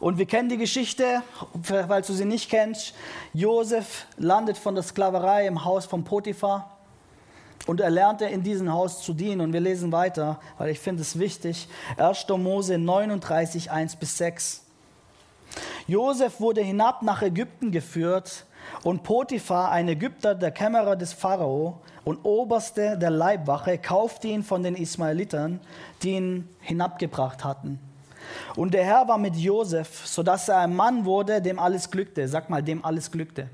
Und 0.00 0.18
wir 0.18 0.26
kennen 0.26 0.48
die 0.48 0.56
Geschichte, 0.56 1.22
falls 1.62 2.06
du 2.06 2.12
sie 2.12 2.24
nicht 2.24 2.50
kennst. 2.50 2.94
Josef 3.32 4.06
landet 4.16 4.56
von 4.56 4.74
der 4.74 4.84
Sklaverei 4.84 5.46
im 5.46 5.64
Haus 5.64 5.86
von 5.86 6.04
Potiphar 6.04 6.78
und 7.66 7.80
er 7.80 7.90
lernte 7.90 8.26
in 8.26 8.42
diesem 8.42 8.72
Haus 8.72 9.02
zu 9.02 9.12
dienen. 9.12 9.40
Und 9.40 9.52
wir 9.52 9.60
lesen 9.60 9.90
weiter, 9.90 10.40
weil 10.56 10.70
ich 10.70 10.78
finde 10.78 11.02
es 11.02 11.18
wichtig. 11.18 11.68
1. 11.96 12.26
Mose 12.28 12.78
39, 12.78 13.70
1 13.70 13.96
bis 13.96 14.18
6. 14.18 14.64
Josef 15.86 16.40
wurde 16.40 16.60
hinab 16.60 17.02
nach 17.02 17.22
Ägypten 17.22 17.72
geführt 17.72 18.44
und 18.82 19.02
Potiphar, 19.02 19.70
ein 19.70 19.88
Ägypter, 19.88 20.34
der 20.34 20.50
Kämmerer 20.50 20.94
des 20.94 21.12
Pharao 21.12 21.80
und 22.04 22.24
Oberste 22.24 22.98
der 22.98 23.10
Leibwache, 23.10 23.78
kaufte 23.78 24.28
ihn 24.28 24.42
von 24.42 24.62
den 24.62 24.76
Ismaelitern, 24.76 25.60
die 26.02 26.12
ihn 26.12 26.48
hinabgebracht 26.60 27.44
hatten. 27.44 27.80
Und 28.56 28.74
der 28.74 28.84
Herr 28.84 29.06
war 29.08 29.18
mit 29.18 29.36
Josef, 29.36 30.06
sodass 30.06 30.48
er 30.48 30.58
ein 30.58 30.74
Mann 30.74 31.04
wurde, 31.04 31.40
dem 31.40 31.58
alles 31.58 31.90
glückte. 31.90 32.28
Sag 32.28 32.50
mal, 32.50 32.62
dem 32.62 32.84
alles 32.84 33.10
glückte. 33.10 33.48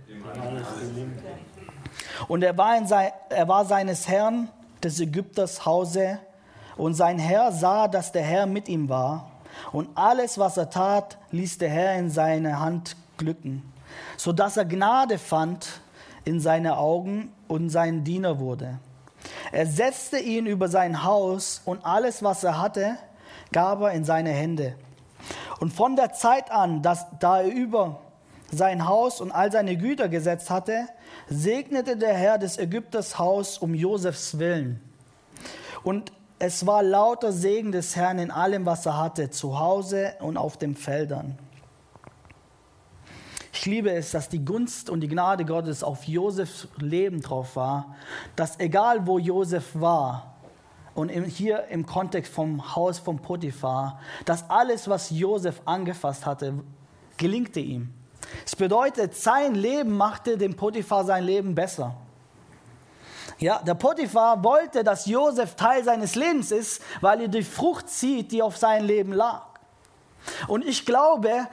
Und 2.28 2.42
er 2.42 2.56
war, 2.56 2.86
sein, 2.86 3.10
er 3.28 3.48
war 3.48 3.64
seines 3.64 4.08
Herrn, 4.08 4.48
des 4.82 5.00
Ägypters 5.00 5.64
Hause. 5.64 6.18
Und 6.76 6.94
sein 6.94 7.18
Herr 7.18 7.52
sah, 7.52 7.88
dass 7.88 8.12
der 8.12 8.22
Herr 8.22 8.46
mit 8.46 8.68
ihm 8.68 8.88
war. 8.88 9.30
Und 9.72 9.88
alles, 9.94 10.38
was 10.38 10.56
er 10.56 10.70
tat, 10.70 11.18
ließ 11.30 11.58
der 11.58 11.70
Herr 11.70 11.98
in 11.98 12.10
seine 12.10 12.60
Hand 12.60 12.96
glücken, 13.16 13.62
sodass 14.16 14.56
er 14.56 14.64
Gnade 14.64 15.18
fand 15.18 15.80
in 16.24 16.40
seine 16.40 16.76
Augen 16.78 17.32
und 17.48 17.70
sein 17.70 18.04
Diener 18.04 18.38
wurde. 18.40 18.78
Er 19.52 19.66
setzte 19.66 20.18
ihn 20.18 20.46
über 20.46 20.68
sein 20.68 21.04
Haus 21.04 21.62
und 21.64 21.84
alles, 21.84 22.22
was 22.22 22.44
er 22.44 22.60
hatte, 22.60 22.96
gab 23.54 23.80
er 23.80 23.92
in 23.92 24.04
seine 24.04 24.30
Hände. 24.30 24.74
Und 25.60 25.72
von 25.72 25.96
der 25.96 26.12
Zeit 26.12 26.50
an, 26.50 26.82
dass, 26.82 27.06
da 27.20 27.40
er 27.40 27.48
über 27.48 28.00
sein 28.50 28.86
Haus 28.86 29.20
und 29.20 29.30
all 29.30 29.50
seine 29.50 29.76
Güter 29.76 30.08
gesetzt 30.10 30.50
hatte, 30.50 30.88
segnete 31.28 31.96
der 31.96 32.14
Herr 32.14 32.36
des 32.36 32.58
Ägypters 32.58 33.18
Haus 33.18 33.56
um 33.56 33.74
Josefs 33.74 34.38
Willen. 34.38 34.82
Und 35.84 36.12
es 36.38 36.66
war 36.66 36.82
lauter 36.82 37.32
Segen 37.32 37.72
des 37.72 37.96
Herrn 37.96 38.18
in 38.18 38.30
allem, 38.30 38.66
was 38.66 38.86
er 38.86 38.98
hatte, 38.98 39.30
zu 39.30 39.58
Hause 39.58 40.14
und 40.18 40.36
auf 40.36 40.56
den 40.56 40.74
Feldern. 40.74 41.38
Ich 43.52 43.66
liebe 43.66 43.92
es, 43.92 44.10
dass 44.10 44.28
die 44.28 44.44
Gunst 44.44 44.90
und 44.90 45.00
die 45.00 45.08
Gnade 45.08 45.44
Gottes 45.44 45.84
auf 45.84 46.04
Josefs 46.04 46.66
Leben 46.78 47.22
drauf 47.22 47.54
war, 47.54 47.94
dass 48.34 48.58
egal 48.58 49.06
wo 49.06 49.18
Josef 49.18 49.70
war, 49.74 50.33
und 50.94 51.08
hier 51.08 51.64
im 51.68 51.86
Kontext 51.86 52.32
vom 52.32 52.74
Haus 52.74 52.98
von 52.98 53.18
Potiphar, 53.18 54.00
dass 54.24 54.48
alles, 54.48 54.88
was 54.88 55.10
Josef 55.10 55.60
angefasst 55.64 56.24
hatte, 56.24 56.54
gelingte 57.16 57.60
ihm. 57.60 57.92
Es 58.44 58.56
bedeutet, 58.56 59.14
sein 59.14 59.54
Leben 59.54 59.96
machte 59.96 60.38
dem 60.38 60.56
Potiphar 60.56 61.04
sein 61.04 61.24
Leben 61.24 61.54
besser. 61.54 61.94
Ja, 63.38 63.60
der 63.62 63.74
Potiphar 63.74 64.42
wollte, 64.44 64.84
dass 64.84 65.06
Josef 65.06 65.56
Teil 65.56 65.82
seines 65.82 66.14
Lebens 66.14 66.52
ist, 66.52 66.80
weil 67.00 67.22
er 67.22 67.28
die 67.28 67.42
Frucht 67.42 67.90
sieht, 67.90 68.32
die 68.32 68.42
auf 68.42 68.56
sein 68.56 68.84
Leben 68.84 69.12
lag. 69.12 69.42
Und 70.46 70.64
ich 70.64 70.86
glaube, 70.86 71.48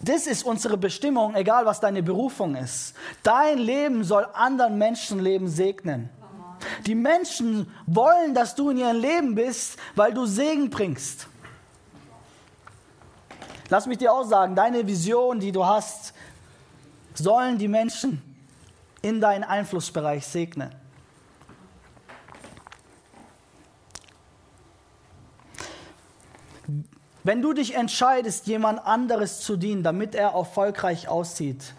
das 0.00 0.26
ist 0.26 0.44
unsere 0.44 0.76
Bestimmung, 0.76 1.34
egal 1.34 1.66
was 1.66 1.80
deine 1.80 2.02
Berufung 2.02 2.54
ist. 2.54 2.94
Dein 3.22 3.58
Leben 3.58 4.04
soll 4.04 4.26
anderen 4.32 4.78
Menschenleben 4.78 5.48
segnen. 5.48 6.10
Die 6.86 6.94
Menschen 6.94 7.70
wollen, 7.86 8.34
dass 8.34 8.54
du 8.54 8.70
in 8.70 8.78
ihrem 8.78 9.00
Leben 9.00 9.34
bist, 9.34 9.78
weil 9.94 10.12
du 10.12 10.26
Segen 10.26 10.70
bringst. 10.70 11.28
Lass 13.68 13.86
mich 13.86 13.98
dir 13.98 14.12
auch 14.12 14.24
sagen, 14.24 14.54
deine 14.54 14.86
Vision, 14.86 15.40
die 15.40 15.52
du 15.52 15.64
hast, 15.64 16.14
sollen 17.14 17.58
die 17.58 17.68
Menschen 17.68 18.22
in 19.02 19.20
deinen 19.20 19.44
Einflussbereich 19.44 20.26
segnen. 20.26 20.70
Wenn 27.24 27.42
du 27.42 27.52
dich 27.52 27.74
entscheidest, 27.74 28.46
jemand 28.46 28.86
anderes 28.86 29.40
zu 29.40 29.56
dienen, 29.56 29.82
damit 29.82 30.14
er 30.14 30.30
erfolgreich 30.30 31.08
aussieht, 31.08 31.74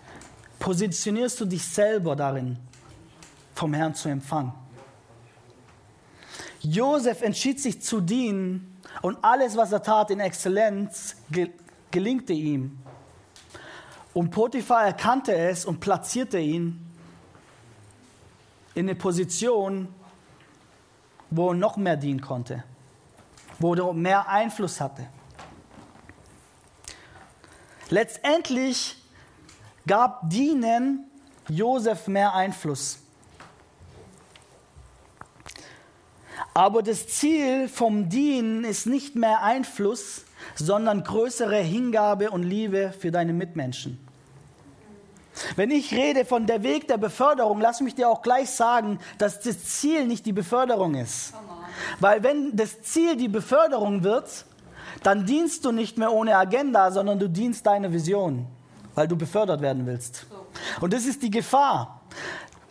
positionierst 0.60 1.39
du 1.39 1.46
dich 1.46 1.63
selber 1.63 2.17
darin, 2.17 2.58
vom 3.56 3.74
Herrn 3.74 3.96
zu 3.96 4.10
empfangen. 4.10 4.51
Josef 6.61 7.21
entschied 7.21 7.59
sich 7.61 7.81
zu 7.81 8.01
dienen 8.01 8.79
und 9.01 9.17
alles, 9.23 9.55
was 9.55 9.71
er 9.71 9.83
tat 9.83 10.11
in 10.11 10.19
Exzellenz, 10.19 11.15
gelingte 11.91 12.33
ihm. 12.33 12.77
Und 14.13 14.31
Potiphar 14.31 14.85
erkannte 14.85 15.35
es 15.35 15.65
und 15.65 15.79
platzierte 15.79 16.39
ihn 16.39 16.83
in 18.73 18.87
eine 18.87 18.95
Position, 18.95 19.87
wo 21.29 21.49
er 21.49 21.55
noch 21.55 21.77
mehr 21.77 21.97
dienen 21.97 22.21
konnte, 22.21 22.63
wo 23.59 23.75
er 23.75 23.93
mehr 23.93 24.27
Einfluss 24.27 24.81
hatte. 24.81 25.07
Letztendlich 27.89 28.97
gab 29.85 30.29
Dienen 30.29 31.09
Josef 31.47 32.07
mehr 32.07 32.33
Einfluss. 32.33 32.99
Aber 36.57 36.81
das 36.81 37.07
Ziel 37.07 37.67
vom 37.67 38.09
Dienen 38.09 38.63
ist 38.63 38.87
nicht 38.87 39.15
mehr 39.15 39.43
Einfluss, 39.43 40.23
sondern 40.55 41.03
größere 41.03 41.57
Hingabe 41.57 42.31
und 42.31 42.41
Liebe 42.41 42.95
für 42.99 43.11
deine 43.11 43.31
Mitmenschen. 43.31 43.99
Wenn 45.55 45.69
ich 45.69 45.93
rede 45.93 46.25
von 46.25 46.47
der 46.47 46.63
Weg 46.63 46.87
der 46.87 46.97
Beförderung, 46.97 47.61
lass 47.61 47.79
mich 47.81 47.93
dir 47.93 48.09
auch 48.09 48.23
gleich 48.23 48.49
sagen, 48.49 48.97
dass 49.19 49.39
das 49.39 49.65
Ziel 49.65 50.07
nicht 50.07 50.25
die 50.25 50.33
Beförderung 50.33 50.95
ist. 50.95 51.35
Weil 51.99 52.23
wenn 52.23 52.55
das 52.55 52.81
Ziel 52.81 53.17
die 53.17 53.27
Beförderung 53.27 54.01
wird, 54.01 54.45
dann 55.03 55.27
dienst 55.27 55.63
du 55.63 55.71
nicht 55.71 55.99
mehr 55.99 56.11
ohne 56.11 56.37
Agenda, 56.37 56.89
sondern 56.89 57.19
du 57.19 57.29
dienst 57.29 57.67
deine 57.67 57.93
Vision, 57.93 58.47
weil 58.95 59.07
du 59.07 59.15
befördert 59.15 59.61
werden 59.61 59.85
willst. 59.85 60.25
Und 60.81 60.91
das 60.91 61.05
ist 61.05 61.21
die 61.21 61.29
Gefahr. 61.29 62.01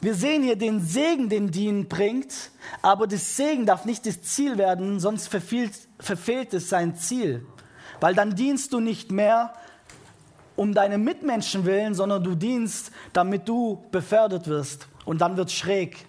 Wir 0.00 0.14
sehen 0.14 0.42
hier 0.42 0.56
den 0.56 0.80
Segen, 0.80 1.28
den 1.28 1.50
Dienen 1.50 1.88
bringt, 1.88 2.50
aber 2.82 3.06
das 3.06 3.36
Segen 3.36 3.64
darf 3.66 3.84
nicht 3.84 4.06
das 4.06 4.20
Ziel 4.22 4.58
werden, 4.58 5.00
sonst 5.00 5.28
verfehlt, 5.28 5.72
verfehlt 5.98 6.52
es 6.54 6.68
sein 6.68 6.96
Ziel. 6.96 7.46
Weil 8.00 8.14
dann 8.14 8.34
dienst 8.34 8.72
du 8.72 8.80
nicht 8.80 9.10
mehr 9.10 9.54
um 10.54 10.74
deine 10.74 10.98
Mitmenschen 10.98 11.64
willen, 11.64 11.94
sondern 11.94 12.22
du 12.22 12.34
dienst, 12.34 12.90
damit 13.12 13.48
du 13.48 13.84
befördert 13.90 14.48
wirst. 14.48 14.86
Und 15.04 15.20
dann 15.20 15.36
wird 15.36 15.50
schräg. 15.50 16.06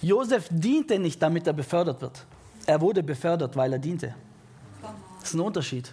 Josef 0.00 0.48
diente 0.50 0.98
nicht, 0.98 1.22
damit 1.22 1.46
er 1.46 1.54
befördert 1.54 2.02
wird. 2.02 2.26
Er 2.66 2.80
wurde 2.80 3.02
befördert, 3.02 3.56
weil 3.56 3.72
er 3.72 3.78
diente. 3.78 4.14
Das 5.20 5.30
ist 5.30 5.34
ein 5.34 5.40
Unterschied. 5.40 5.90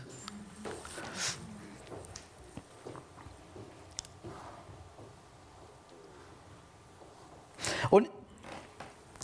Und 7.91 8.09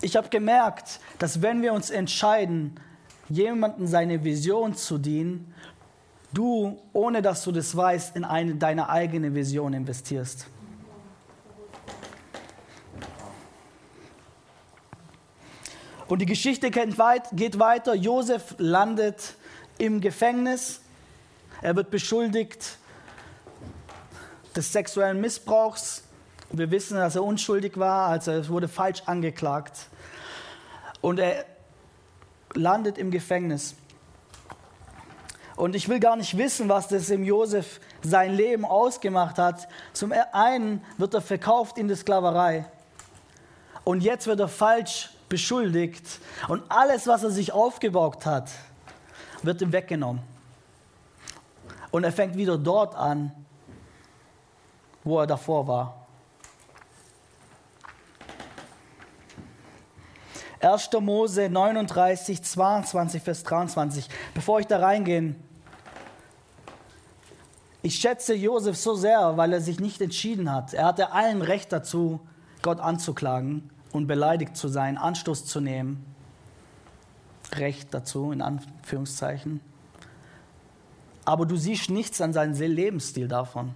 ich 0.01 0.15
habe 0.15 0.29
gemerkt, 0.29 0.99
dass 1.17 1.41
wenn 1.41 1.63
wir 1.63 1.73
uns 1.73 1.89
entscheiden, 1.89 2.79
jemandem 3.29 3.87
seine 3.87 4.23
Vision 4.23 4.75
zu 4.75 4.99
dienen, 4.99 5.55
du, 6.31 6.79
ohne 6.93 7.23
dass 7.23 7.43
du 7.43 7.51
das 7.51 7.75
weißt, 7.75 8.15
in 8.15 8.23
eine, 8.23 8.55
deine 8.55 8.89
eigene 8.89 9.33
Vision 9.33 9.73
investierst. 9.73 10.47
Und 16.07 16.19
die 16.19 16.25
Geschichte 16.25 16.71
geht 16.71 16.97
weiter. 17.59 17.93
Josef 17.95 18.55
landet 18.59 19.35
im 19.77 19.99
Gefängnis. 19.99 20.81
Er 21.61 21.75
wird 21.75 21.89
beschuldigt, 21.89 22.77
des 24.55 24.71
sexuellen 24.71 25.19
Missbrauchs. 25.19 26.06
Wir 26.51 26.71
wissen, 26.71 26.97
dass 26.97 27.15
er 27.15 27.23
unschuldig 27.23 27.77
war, 27.77 28.07
also 28.09 28.31
es 28.31 28.49
wurde 28.49 28.67
falsch 28.67 29.03
angeklagt. 29.05 29.87
Und 31.01 31.19
er 31.19 31.45
landet 32.53 32.97
im 32.97 33.11
Gefängnis. 33.11 33.75
Und 35.57 35.75
ich 35.75 35.89
will 35.89 35.99
gar 35.99 36.15
nicht 36.15 36.37
wissen, 36.37 36.69
was 36.69 36.87
das 36.87 37.09
im 37.09 37.23
Josef 37.23 37.79
sein 38.01 38.33
Leben 38.33 38.63
ausgemacht 38.63 39.39
hat. 39.39 39.67
Zum 39.91 40.13
einen 40.31 40.83
wird 40.97 41.15
er 41.15 41.21
verkauft 41.21 41.77
in 41.77 41.87
die 41.87 41.95
Sklaverei. 41.95 42.65
Und 43.83 44.01
jetzt 44.01 44.27
wird 44.27 44.39
er 44.39 44.47
falsch 44.47 45.09
beschuldigt. 45.29 46.19
Und 46.47 46.63
alles, 46.69 47.07
was 47.07 47.23
er 47.23 47.31
sich 47.31 47.51
aufgebaut 47.51 48.25
hat, 48.25 48.51
wird 49.41 49.61
ihm 49.61 49.71
weggenommen. 49.71 50.21
Und 51.91 52.03
er 52.03 52.11
fängt 52.11 52.35
wieder 52.35 52.57
dort 52.57 52.95
an, 52.95 53.31
wo 55.03 55.19
er 55.19 55.27
davor 55.27 55.67
war. 55.67 56.06
1. 60.59 60.89
Mose 61.01 61.49
39, 61.49 62.41
22, 62.41 63.21
Vers 63.21 63.43
23. 63.43 64.07
Bevor 64.33 64.59
ich 64.59 64.67
da 64.67 64.79
reingehe, 64.79 65.35
ich 67.83 67.95
schätze 67.95 68.33
Josef 68.33 68.75
so 68.75 68.95
sehr, 68.95 69.37
weil 69.37 69.53
er 69.53 69.61
sich 69.61 69.79
nicht 69.79 70.01
entschieden 70.01 70.51
hat. 70.51 70.73
Er 70.73 70.85
hatte 70.85 71.11
allen 71.11 71.41
Recht 71.41 71.71
dazu, 71.71 72.19
Gott 72.61 72.79
anzuklagen 72.79 73.69
und 73.91 74.07
beleidigt 74.07 74.57
zu 74.57 74.67
sein, 74.67 74.97
Anstoß 74.97 75.45
zu 75.45 75.61
nehmen. 75.61 76.05
Recht 77.53 77.93
dazu, 77.93 78.31
in 78.31 78.41
Anführungszeichen. 78.41 79.61
Aber 81.23 81.45
du 81.45 81.55
siehst 81.55 81.89
nichts 81.89 82.19
an 82.19 82.33
seinem 82.33 82.53
Lebensstil 82.53 83.27
davon. 83.27 83.75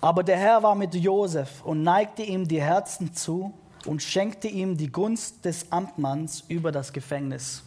Aber 0.00 0.22
der 0.22 0.36
Herr 0.36 0.62
war 0.62 0.74
mit 0.74 0.94
Josef 0.94 1.62
und 1.64 1.82
neigte 1.82 2.22
ihm 2.22 2.46
die 2.46 2.62
Herzen 2.62 3.14
zu 3.14 3.52
und 3.86 4.02
schenkte 4.02 4.48
ihm 4.48 4.76
die 4.76 4.90
Gunst 4.90 5.44
des 5.44 5.72
Amtmanns 5.72 6.44
über 6.48 6.70
das 6.70 6.92
Gefängnis, 6.92 7.62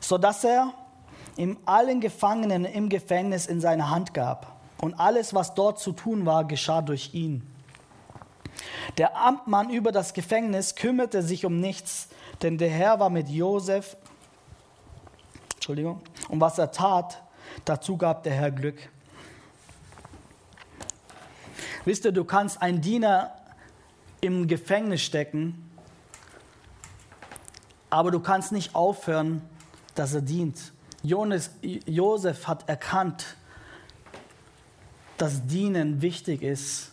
sodass 0.00 0.44
er 0.44 0.72
ihm 1.36 1.56
allen 1.66 2.00
Gefangenen 2.00 2.64
im 2.64 2.88
Gefängnis 2.88 3.46
in 3.46 3.60
seine 3.60 3.90
Hand 3.90 4.12
gab. 4.14 4.60
Und 4.80 4.98
alles, 4.98 5.34
was 5.34 5.54
dort 5.54 5.78
zu 5.78 5.92
tun 5.92 6.24
war, 6.26 6.44
geschah 6.44 6.80
durch 6.80 7.12
ihn. 7.12 7.46
Der 8.98 9.16
Amtmann 9.16 9.70
über 9.70 9.92
das 9.92 10.14
Gefängnis 10.14 10.74
kümmerte 10.74 11.22
sich 11.22 11.44
um 11.44 11.60
nichts, 11.60 12.08
denn 12.42 12.58
der 12.58 12.70
Herr 12.70 12.98
war 12.98 13.10
mit 13.10 13.28
Josef. 13.28 13.96
Entschuldigung. 15.54 16.00
Und 16.28 16.40
was 16.40 16.58
er 16.58 16.72
tat, 16.72 17.22
dazu 17.64 17.96
gab 17.96 18.22
der 18.22 18.32
Herr 18.32 18.50
Glück. 18.50 18.88
Wisst 21.84 22.04
ihr, 22.04 22.12
du 22.12 22.24
kannst 22.24 22.60
einen 22.60 22.80
Diener 22.80 23.34
im 24.20 24.46
Gefängnis 24.46 25.02
stecken, 25.02 25.70
aber 27.88 28.10
du 28.10 28.20
kannst 28.20 28.52
nicht 28.52 28.74
aufhören, 28.74 29.42
dass 29.94 30.14
er 30.14 30.20
dient. 30.20 30.72
Jonas, 31.02 31.50
Josef 31.62 32.46
hat 32.46 32.68
erkannt, 32.68 33.36
dass 35.16 35.46
Dienen 35.46 36.02
wichtig 36.02 36.42
ist. 36.42 36.92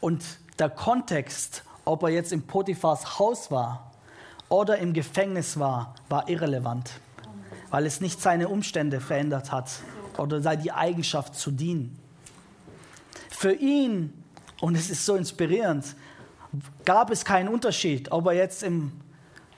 Und 0.00 0.24
der 0.58 0.70
Kontext, 0.70 1.64
ob 1.84 2.04
er 2.04 2.10
jetzt 2.10 2.32
im 2.32 2.42
Potiphars 2.42 3.18
Haus 3.18 3.50
war 3.50 3.92
oder 4.48 4.78
im 4.78 4.92
Gefängnis 4.92 5.58
war, 5.58 5.94
war 6.08 6.28
irrelevant, 6.28 7.00
weil 7.70 7.84
es 7.84 8.00
nicht 8.00 8.20
seine 8.20 8.48
Umstände 8.48 9.00
verändert 9.00 9.50
hat 9.50 9.70
oder 10.16 10.40
sei 10.40 10.56
die 10.56 10.72
Eigenschaft 10.72 11.34
zu 11.34 11.50
dienen. 11.50 11.98
Für 13.38 13.52
ihn, 13.52 14.20
und 14.60 14.74
es 14.74 14.90
ist 14.90 15.06
so 15.06 15.14
inspirierend, 15.14 15.94
gab 16.84 17.12
es 17.12 17.24
keinen 17.24 17.48
Unterschied, 17.48 18.10
ob 18.10 18.26
er 18.26 18.32
jetzt 18.32 18.64
im 18.64 18.90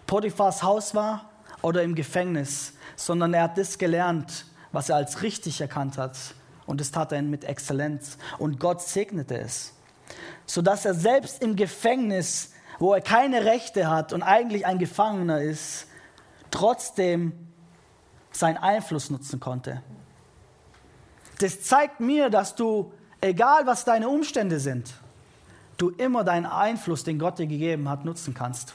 Potiphars 0.07 0.63
Haus 0.63 0.95
war 0.95 1.31
oder 1.63 1.83
im 1.83 1.95
Gefängnis, 1.95 2.75
sondern 2.95 3.33
er 3.33 3.45
hat 3.45 3.57
das 3.57 3.79
gelernt, 3.79 4.45
was 4.71 4.91
er 4.91 4.97
als 4.97 5.23
richtig 5.23 5.63
erkannt 5.63 5.97
hat. 5.97 6.19
Und 6.67 6.79
das 6.79 6.91
tat 6.91 7.11
er 7.13 7.23
mit 7.23 7.45
Exzellenz. 7.45 8.19
Und 8.37 8.61
Gott 8.61 8.83
segnete 8.83 9.39
es, 9.39 9.73
sodass 10.45 10.85
er 10.85 10.93
selbst 10.93 11.43
im 11.43 11.57
Gefängnis, 11.57 12.53
wo 12.79 12.93
er 12.93 13.01
keine 13.01 13.47
Rechte 13.47 13.89
hat 13.89 14.13
und 14.13 14.23
eigentlich 14.23 14.67
ein 14.67 14.79
Gefangener 14.79 15.41
ist, 15.41 15.87
trotzdem 16.51 17.33
seinen 18.31 18.59
Einfluss 18.59 19.09
nutzen 19.09 19.41
konnte. 19.41 19.83
Das 21.39 21.63
zeigt 21.63 22.01
mir, 22.01 22.29
dass 22.29 22.55
du 22.55 22.93
egal 23.21 23.67
was 23.67 23.85
deine 23.85 24.09
Umstände 24.09 24.61
sind, 24.61 24.93
du 25.77 25.91
immer 25.91 26.25
deinen 26.25 26.47
Einfluss, 26.47 27.05
den 27.05 27.19
Gott 27.19 27.39
dir 27.39 27.47
gegeben 27.47 27.89
hat, 27.89 28.05
nutzen 28.05 28.35
kannst. 28.35 28.75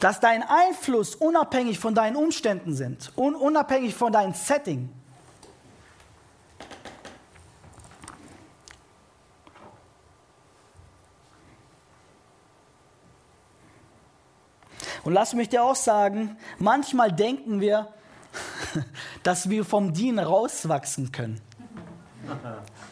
Dass 0.00 0.20
dein 0.20 0.44
Einfluss 0.44 1.16
unabhängig 1.16 1.80
von 1.80 1.94
deinen 1.94 2.16
Umständen 2.16 2.74
sind, 2.74 3.12
un 3.16 3.34
unabhängig 3.34 3.94
von 3.94 4.12
deinem 4.12 4.32
Setting. 4.32 4.90
Und 15.02 15.14
lass 15.14 15.32
mich 15.32 15.48
dir 15.48 15.64
auch 15.64 15.74
sagen, 15.74 16.36
manchmal 16.58 17.10
denken 17.10 17.60
wir, 17.60 17.88
dass 19.22 19.48
wir 19.48 19.64
vom 19.64 19.94
Dienen 19.94 20.18
rauswachsen 20.18 21.10
können. 21.12 21.40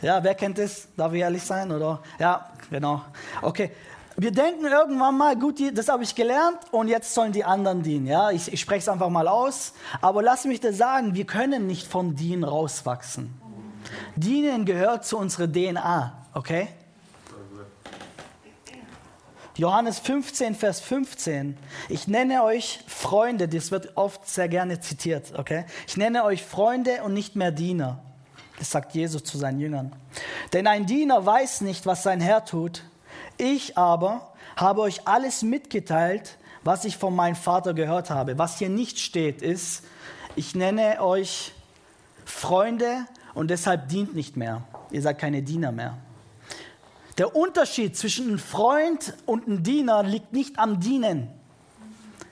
Ja, 0.02 0.22
wer 0.22 0.34
kennt 0.34 0.58
das? 0.58 0.88
Darf 0.96 1.12
ich 1.12 1.20
ehrlich 1.20 1.42
sein? 1.42 1.70
Oder? 1.72 2.00
Ja, 2.18 2.50
genau. 2.70 3.02
Okay. 3.42 3.70
Wir 4.18 4.30
denken 4.30 4.64
irgendwann 4.64 5.18
mal, 5.18 5.36
gut, 5.36 5.60
das 5.76 5.88
habe 5.88 6.02
ich 6.02 6.14
gelernt 6.14 6.58
und 6.70 6.88
jetzt 6.88 7.12
sollen 7.12 7.32
die 7.32 7.44
anderen 7.44 7.82
dienen. 7.82 8.06
Ja, 8.06 8.30
ich, 8.30 8.50
ich 8.50 8.60
spreche 8.60 8.78
es 8.78 8.88
einfach 8.88 9.10
mal 9.10 9.28
aus. 9.28 9.74
Aber 10.00 10.22
lass 10.22 10.46
mich 10.46 10.60
dir 10.60 10.72
sagen, 10.72 11.14
wir 11.14 11.26
können 11.26 11.66
nicht 11.66 11.86
vom 11.86 12.16
Dienen 12.16 12.42
rauswachsen. 12.42 13.38
Dienen 14.16 14.64
gehört 14.64 15.04
zu 15.04 15.18
unserer 15.18 15.46
DNA, 15.46 16.16
okay? 16.32 16.68
Johannes 19.56 19.98
15, 20.00 20.54
Vers 20.54 20.80
15. 20.80 21.56
Ich 21.88 22.08
nenne 22.08 22.42
euch 22.42 22.80
Freunde, 22.86 23.48
das 23.48 23.70
wird 23.70 23.96
oft 23.96 24.28
sehr 24.28 24.48
gerne 24.48 24.80
zitiert, 24.80 25.32
okay? 25.38 25.64
Ich 25.86 25.96
nenne 25.96 26.24
euch 26.24 26.42
Freunde 26.42 27.02
und 27.04 27.14
nicht 27.14 27.36
mehr 27.36 27.52
Diener. 27.52 28.02
Das 28.58 28.70
sagt 28.70 28.94
Jesus 28.94 29.24
zu 29.24 29.38
seinen 29.38 29.60
Jüngern. 29.60 29.92
Denn 30.52 30.66
ein 30.66 30.86
Diener 30.86 31.24
weiß 31.24 31.60
nicht, 31.60 31.86
was 31.86 32.02
sein 32.02 32.20
Herr 32.20 32.44
tut. 32.44 32.82
Ich 33.36 33.76
aber 33.76 34.32
habe 34.56 34.80
euch 34.80 35.06
alles 35.06 35.42
mitgeteilt, 35.42 36.38
was 36.64 36.84
ich 36.84 36.96
von 36.96 37.14
meinem 37.14 37.36
Vater 37.36 37.74
gehört 37.74 38.10
habe. 38.10 38.38
Was 38.38 38.58
hier 38.58 38.70
nicht 38.70 38.98
steht, 38.98 39.42
ist, 39.42 39.84
ich 40.34 40.54
nenne 40.54 41.02
euch 41.02 41.52
Freunde 42.24 43.06
und 43.34 43.48
deshalb 43.48 43.88
dient 43.88 44.14
nicht 44.14 44.36
mehr. 44.36 44.62
Ihr 44.90 45.02
seid 45.02 45.18
keine 45.18 45.42
Diener 45.42 45.72
mehr. 45.72 45.96
Der 47.18 47.34
Unterschied 47.34 47.96
zwischen 47.96 48.28
einem 48.28 48.38
Freund 48.38 49.14
und 49.24 49.46
einem 49.46 49.62
Diener 49.62 50.02
liegt 50.02 50.32
nicht 50.32 50.58
am 50.58 50.80
Dienen, 50.80 51.28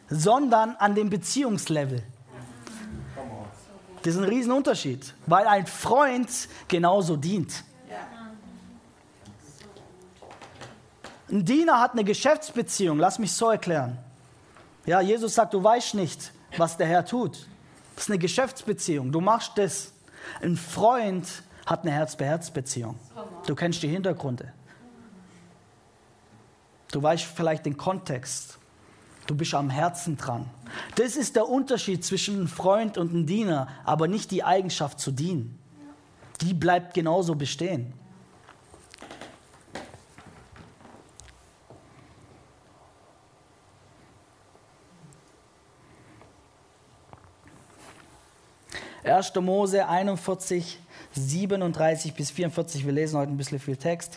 sondern 0.09 0.77
an 0.77 0.95
dem 0.95 1.11
Beziehungslevel. 1.11 2.03
Das 4.05 4.15
ist 4.15 4.21
ein 4.21 4.29
Riesenunterschied, 4.29 5.15
weil 5.27 5.47
ein 5.47 5.67
Freund 5.67 6.29
genauso 6.69 7.17
dient. 7.17 7.65
Ein 11.31 11.43
Diener 11.43 11.81
hat 11.81 11.93
eine 11.93 12.05
Geschäftsbeziehung, 12.05 12.99
lass 12.99 13.19
mich 13.19 13.33
so 13.33 13.49
erklären. 13.49 13.99
Ja, 14.85 15.01
Jesus 15.01 15.35
sagt, 15.35 15.55
du 15.55 15.65
weißt 15.65 15.95
nicht, 15.95 16.33
was 16.59 16.77
der 16.77 16.87
Herr 16.87 17.07
tut. 17.07 17.49
Das 17.95 18.05
ist 18.05 18.11
eine 18.11 18.19
Geschäftsbeziehung, 18.19 19.11
du 19.11 19.23
machst 19.23 19.53
das. 19.57 19.95
Ein 20.43 20.59
Freund 20.59 21.27
hat 21.65 21.81
eine 21.83 21.93
Herz-bei-Herz-Beziehung. 21.93 22.99
Du 23.47 23.55
kennst 23.55 23.83
die 23.83 23.89
Hintergründe. 23.89 24.53
Du 26.93 27.03
weißt 27.03 27.25
vielleicht 27.25 27.65
den 27.65 27.79
Kontext. 27.79 28.59
Du 29.27 29.35
bist 29.35 29.55
am 29.55 29.71
Herzen 29.71 30.17
dran. 30.17 30.51
Das 30.97 31.17
ist 31.17 31.37
der 31.37 31.49
Unterschied 31.49 32.05
zwischen 32.05 32.37
einem 32.37 32.49
Freund 32.49 32.99
und 32.99 33.11
einem 33.11 33.27
Diener, 33.27 33.69
aber 33.85 34.07
nicht 34.07 34.31
die 34.31 34.45
Eigenschaft 34.45 35.01
zu 35.01 35.11
dienen. 35.11 35.59
Die 36.41 36.53
bleibt 36.53 36.95
genauso 36.95 37.35
bestehen. 37.35 37.95
Erster 49.03 49.43
Mose 49.43 49.87
41, 49.87 50.81
37 51.13 52.15
bis 52.15 52.31
44. 52.31 52.85
Wir 52.85 52.93
lesen 52.93 53.19
heute 53.19 53.33
ein 53.33 53.37
bisschen 53.37 53.59
viel 53.59 53.77
Text. 53.77 54.17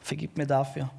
Vergib 0.00 0.36
mir 0.36 0.46
dafür. 0.46 0.90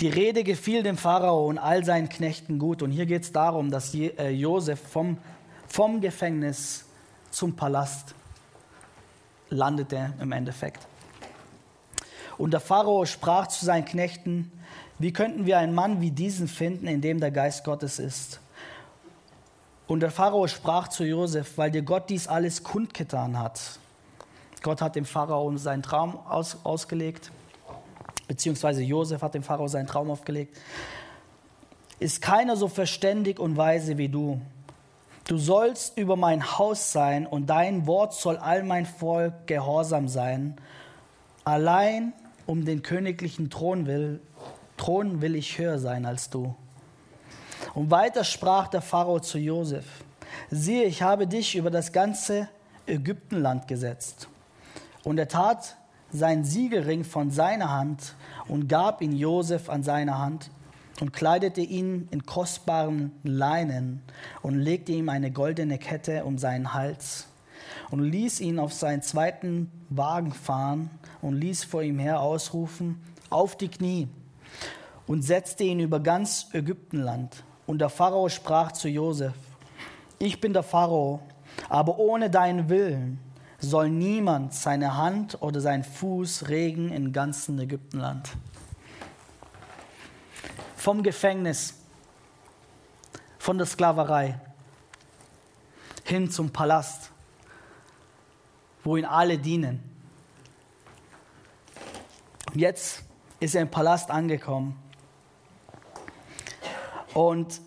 Die 0.00 0.08
Rede 0.08 0.42
gefiel 0.42 0.82
dem 0.82 0.96
Pharao 0.96 1.46
und 1.46 1.58
all 1.58 1.84
seinen 1.84 2.08
Knechten 2.08 2.58
gut. 2.58 2.82
Und 2.82 2.90
hier 2.90 3.06
geht 3.06 3.22
es 3.22 3.32
darum, 3.32 3.70
dass 3.70 3.94
äh, 3.94 4.30
Josef 4.30 4.80
vom, 4.80 5.18
vom 5.68 6.00
Gefängnis 6.00 6.84
zum 7.30 7.54
Palast 7.54 8.14
landete 9.50 10.12
im 10.20 10.32
Endeffekt. 10.32 10.86
Und 12.38 12.50
der 12.50 12.60
Pharao 12.60 13.06
sprach 13.06 13.46
zu 13.46 13.64
seinen 13.64 13.84
Knechten, 13.84 14.50
wie 14.98 15.12
könnten 15.12 15.46
wir 15.46 15.58
einen 15.58 15.74
Mann 15.74 16.00
wie 16.00 16.10
diesen 16.10 16.48
finden, 16.48 16.88
in 16.88 17.00
dem 17.00 17.20
der 17.20 17.30
Geist 17.30 17.62
Gottes 17.64 18.00
ist? 18.00 18.40
Und 19.86 20.00
der 20.00 20.10
Pharao 20.10 20.48
sprach 20.48 20.88
zu 20.88 21.04
Josef, 21.04 21.56
weil 21.56 21.70
dir 21.70 21.82
Gott 21.82 22.10
dies 22.10 22.26
alles 22.26 22.64
kundgetan 22.64 23.38
hat. 23.38 23.78
Gott 24.62 24.80
hat 24.80 24.96
dem 24.96 25.04
Pharao 25.04 25.56
seinen 25.56 25.82
Traum 25.82 26.18
aus, 26.26 26.56
ausgelegt 26.64 27.30
beziehungsweise 28.34 28.82
Josef 28.82 29.22
hat 29.22 29.34
dem 29.34 29.44
Pharao 29.44 29.68
seinen 29.68 29.86
Traum 29.86 30.10
aufgelegt. 30.10 30.56
Ist 32.00 32.20
keiner 32.20 32.56
so 32.56 32.66
verständig 32.66 33.38
und 33.38 33.56
weise 33.56 33.96
wie 33.96 34.08
du. 34.08 34.40
Du 35.28 35.38
sollst 35.38 35.96
über 35.96 36.16
mein 36.16 36.58
Haus 36.58 36.90
sein 36.90 37.28
und 37.28 37.46
dein 37.46 37.86
Wort 37.86 38.12
soll 38.12 38.36
all 38.36 38.64
mein 38.64 38.86
Volk 38.86 39.46
gehorsam 39.46 40.08
sein. 40.08 40.56
Allein 41.44 42.12
um 42.46 42.64
den 42.64 42.82
königlichen 42.82 43.50
Thron 43.50 43.86
will, 43.86 44.20
Thron 44.76 45.22
will 45.22 45.36
ich 45.36 45.56
höher 45.56 45.78
sein 45.78 46.04
als 46.04 46.28
du. 46.28 46.56
Und 47.72 47.92
weiter 47.92 48.24
sprach 48.24 48.66
der 48.66 48.82
Pharao 48.82 49.20
zu 49.20 49.38
Josef: 49.38 49.84
Siehe, 50.50 50.86
ich 50.86 51.02
habe 51.02 51.28
dich 51.28 51.54
über 51.54 51.70
das 51.70 51.92
ganze 51.92 52.48
Ägyptenland 52.86 53.68
gesetzt. 53.68 54.28
Und 55.04 55.18
er 55.18 55.28
tat 55.28 55.76
seinen 56.14 56.44
Siegelring 56.44 57.04
von 57.04 57.30
seiner 57.30 57.70
Hand 57.70 58.14
und 58.48 58.68
gab 58.68 59.02
ihn 59.02 59.16
Josef 59.16 59.68
an 59.68 59.82
seine 59.82 60.18
Hand 60.18 60.50
und 61.00 61.12
kleidete 61.12 61.60
ihn 61.60 62.08
in 62.10 62.24
kostbaren 62.24 63.12
Leinen 63.24 64.00
und 64.42 64.54
legte 64.54 64.92
ihm 64.92 65.08
eine 65.08 65.32
goldene 65.32 65.78
Kette 65.78 66.24
um 66.24 66.38
seinen 66.38 66.72
Hals 66.72 67.26
und 67.90 68.00
ließ 68.00 68.40
ihn 68.40 68.58
auf 68.58 68.72
seinen 68.72 69.02
zweiten 69.02 69.70
Wagen 69.88 70.32
fahren 70.32 70.90
und 71.20 71.34
ließ 71.34 71.64
vor 71.64 71.82
ihm 71.82 71.98
her 71.98 72.20
ausrufen, 72.20 73.02
auf 73.30 73.56
die 73.56 73.68
Knie 73.68 74.08
und 75.06 75.22
setzte 75.22 75.64
ihn 75.64 75.80
über 75.80 75.98
ganz 75.98 76.48
Ägyptenland. 76.52 77.42
Und 77.66 77.80
der 77.80 77.88
Pharao 77.88 78.28
sprach 78.28 78.72
zu 78.72 78.88
Josef, 78.88 79.34
ich 80.18 80.40
bin 80.40 80.52
der 80.52 80.62
Pharao, 80.62 81.20
aber 81.68 81.98
ohne 81.98 82.30
deinen 82.30 82.68
Willen 82.68 83.18
soll 83.64 83.88
niemand 83.88 84.54
seine 84.54 84.96
Hand 84.96 85.42
oder 85.42 85.60
seinen 85.60 85.84
Fuß 85.84 86.48
regen 86.48 86.90
im 86.90 87.12
ganzen 87.12 87.58
Ägyptenland. 87.58 88.30
Vom 90.76 91.02
Gefängnis, 91.02 91.74
von 93.38 93.58
der 93.58 93.66
Sklaverei 93.66 94.38
hin 96.04 96.30
zum 96.30 96.50
Palast, 96.50 97.10
wo 98.84 98.96
ihn 98.96 99.04
alle 99.04 99.38
dienen. 99.38 99.82
Jetzt 102.54 103.02
ist 103.40 103.54
er 103.54 103.62
im 103.62 103.70
Palast 103.70 104.10
angekommen. 104.10 104.78
Und 107.14 107.60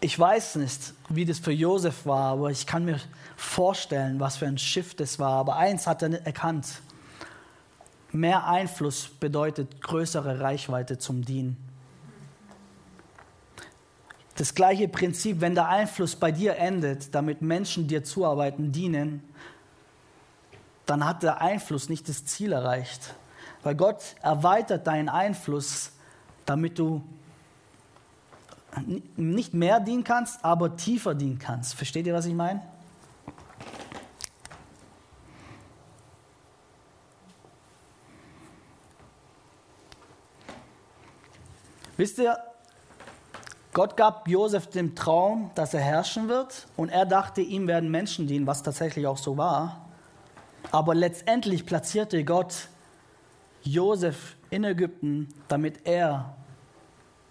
ich 0.00 0.18
weiß 0.18 0.56
nicht, 0.56 0.94
wie 1.08 1.24
das 1.24 1.38
für 1.38 1.52
Josef 1.52 2.04
war, 2.04 2.32
aber 2.32 2.50
ich 2.50 2.66
kann 2.66 2.84
mir 2.84 3.00
vorstellen, 3.36 4.20
was 4.20 4.36
für 4.36 4.46
ein 4.46 4.58
Schiff 4.58 4.94
das 4.94 5.18
war. 5.18 5.32
Aber 5.32 5.56
eins 5.56 5.86
hat 5.86 6.02
er 6.02 6.24
erkannt. 6.26 6.82
Mehr 8.12 8.46
Einfluss 8.46 9.08
bedeutet 9.08 9.80
größere 9.80 10.40
Reichweite 10.40 10.98
zum 10.98 11.24
Dienen. 11.24 11.56
Das 14.36 14.54
gleiche 14.54 14.88
Prinzip, 14.88 15.40
wenn 15.40 15.54
der 15.54 15.68
Einfluss 15.68 16.14
bei 16.14 16.30
dir 16.30 16.56
endet, 16.56 17.14
damit 17.14 17.42
Menschen 17.42 17.88
dir 17.88 18.04
zuarbeiten, 18.04 18.70
dienen, 18.70 19.22
dann 20.86 21.04
hat 21.04 21.22
der 21.22 21.40
Einfluss 21.40 21.88
nicht 21.88 22.08
das 22.08 22.24
Ziel 22.24 22.52
erreicht. 22.52 23.14
Weil 23.62 23.74
Gott 23.74 24.14
erweitert 24.22 24.86
deinen 24.86 25.08
Einfluss, 25.08 25.92
damit 26.46 26.78
du 26.78 27.02
nicht 29.16 29.54
mehr 29.54 29.80
dienen 29.80 30.04
kannst, 30.04 30.44
aber 30.44 30.76
tiefer 30.76 31.14
dienen 31.14 31.38
kannst. 31.38 31.74
Versteht 31.74 32.06
ihr, 32.06 32.14
was 32.14 32.26
ich 32.26 32.34
meine? 32.34 32.62
Wisst 41.96 42.18
ihr, 42.18 42.38
Gott 43.72 43.96
gab 43.96 44.28
Josef 44.28 44.68
den 44.68 44.94
Traum, 44.94 45.50
dass 45.56 45.74
er 45.74 45.80
herrschen 45.80 46.28
wird 46.28 46.66
und 46.76 46.90
er 46.90 47.06
dachte, 47.06 47.40
ihm 47.40 47.66
werden 47.66 47.90
Menschen 47.90 48.26
dienen, 48.26 48.46
was 48.46 48.62
tatsächlich 48.62 49.06
auch 49.06 49.18
so 49.18 49.36
war. 49.36 49.88
Aber 50.70 50.94
letztendlich 50.94 51.66
platzierte 51.66 52.24
Gott 52.24 52.68
Josef 53.62 54.36
in 54.50 54.64
Ägypten, 54.64 55.28
damit 55.48 55.86
er 55.86 56.36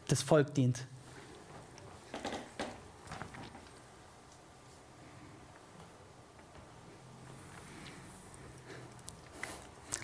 das 0.07 0.21
Volk 0.21 0.53
dient. 0.53 0.85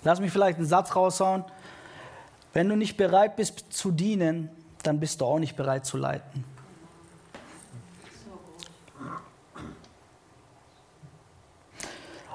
Lass 0.04 0.20
mich 0.20 0.30
vielleicht 0.30 0.58
einen 0.58 0.66
Satz 0.66 0.94
raushauen. 0.94 1.44
Wenn 2.52 2.68
du 2.68 2.76
nicht 2.76 2.96
bereit 2.96 3.36
bist 3.36 3.72
zu 3.72 3.90
dienen, 3.90 4.50
dann 4.82 5.00
bist 5.00 5.20
du 5.20 5.24
auch 5.24 5.38
nicht 5.38 5.56
bereit 5.56 5.86
zu 5.86 5.96
leiten. 5.96 6.44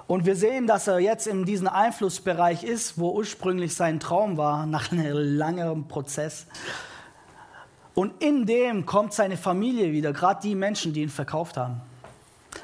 Und 0.07 0.25
wir 0.25 0.35
sehen, 0.35 0.65
dass 0.65 0.87
er 0.87 0.97
jetzt 0.97 1.27
in 1.27 1.45
diesem 1.45 1.67
Einflussbereich 1.67 2.63
ist, 2.63 2.97
wo 2.97 3.11
ursprünglich 3.11 3.75
sein 3.75 3.99
Traum 3.99 4.37
war, 4.37 4.65
nach 4.65 4.91
einem 4.91 5.37
langen 5.37 5.87
Prozess. 5.87 6.47
Und 7.93 8.23
in 8.23 8.47
dem 8.47 8.87
kommt 8.87 9.13
seine 9.13 9.37
Familie 9.37 9.91
wieder, 9.91 10.11
gerade 10.11 10.41
die 10.41 10.55
Menschen, 10.55 10.93
die 10.93 11.03
ihn 11.03 11.09
verkauft 11.09 11.57
haben. 11.57 11.81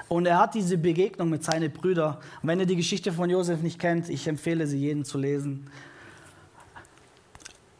Und 0.08 0.26
er 0.28 0.38
hat 0.40 0.54
diese 0.54 0.78
Begegnung 0.78 1.30
mit 1.30 1.44
seinen 1.44 1.72
Brüdern. 1.72 2.18
Und 2.42 2.50
wenn 2.50 2.60
ihr 2.60 2.66
die 2.66 2.76
Geschichte 2.76 3.12
von 3.12 3.30
Josef 3.30 3.62
nicht 3.62 3.80
kennt, 3.80 4.10
ich 4.10 4.28
empfehle 4.28 4.68
sie 4.68 4.78
jedem 4.78 5.04
zu 5.04 5.18
lesen. 5.18 5.70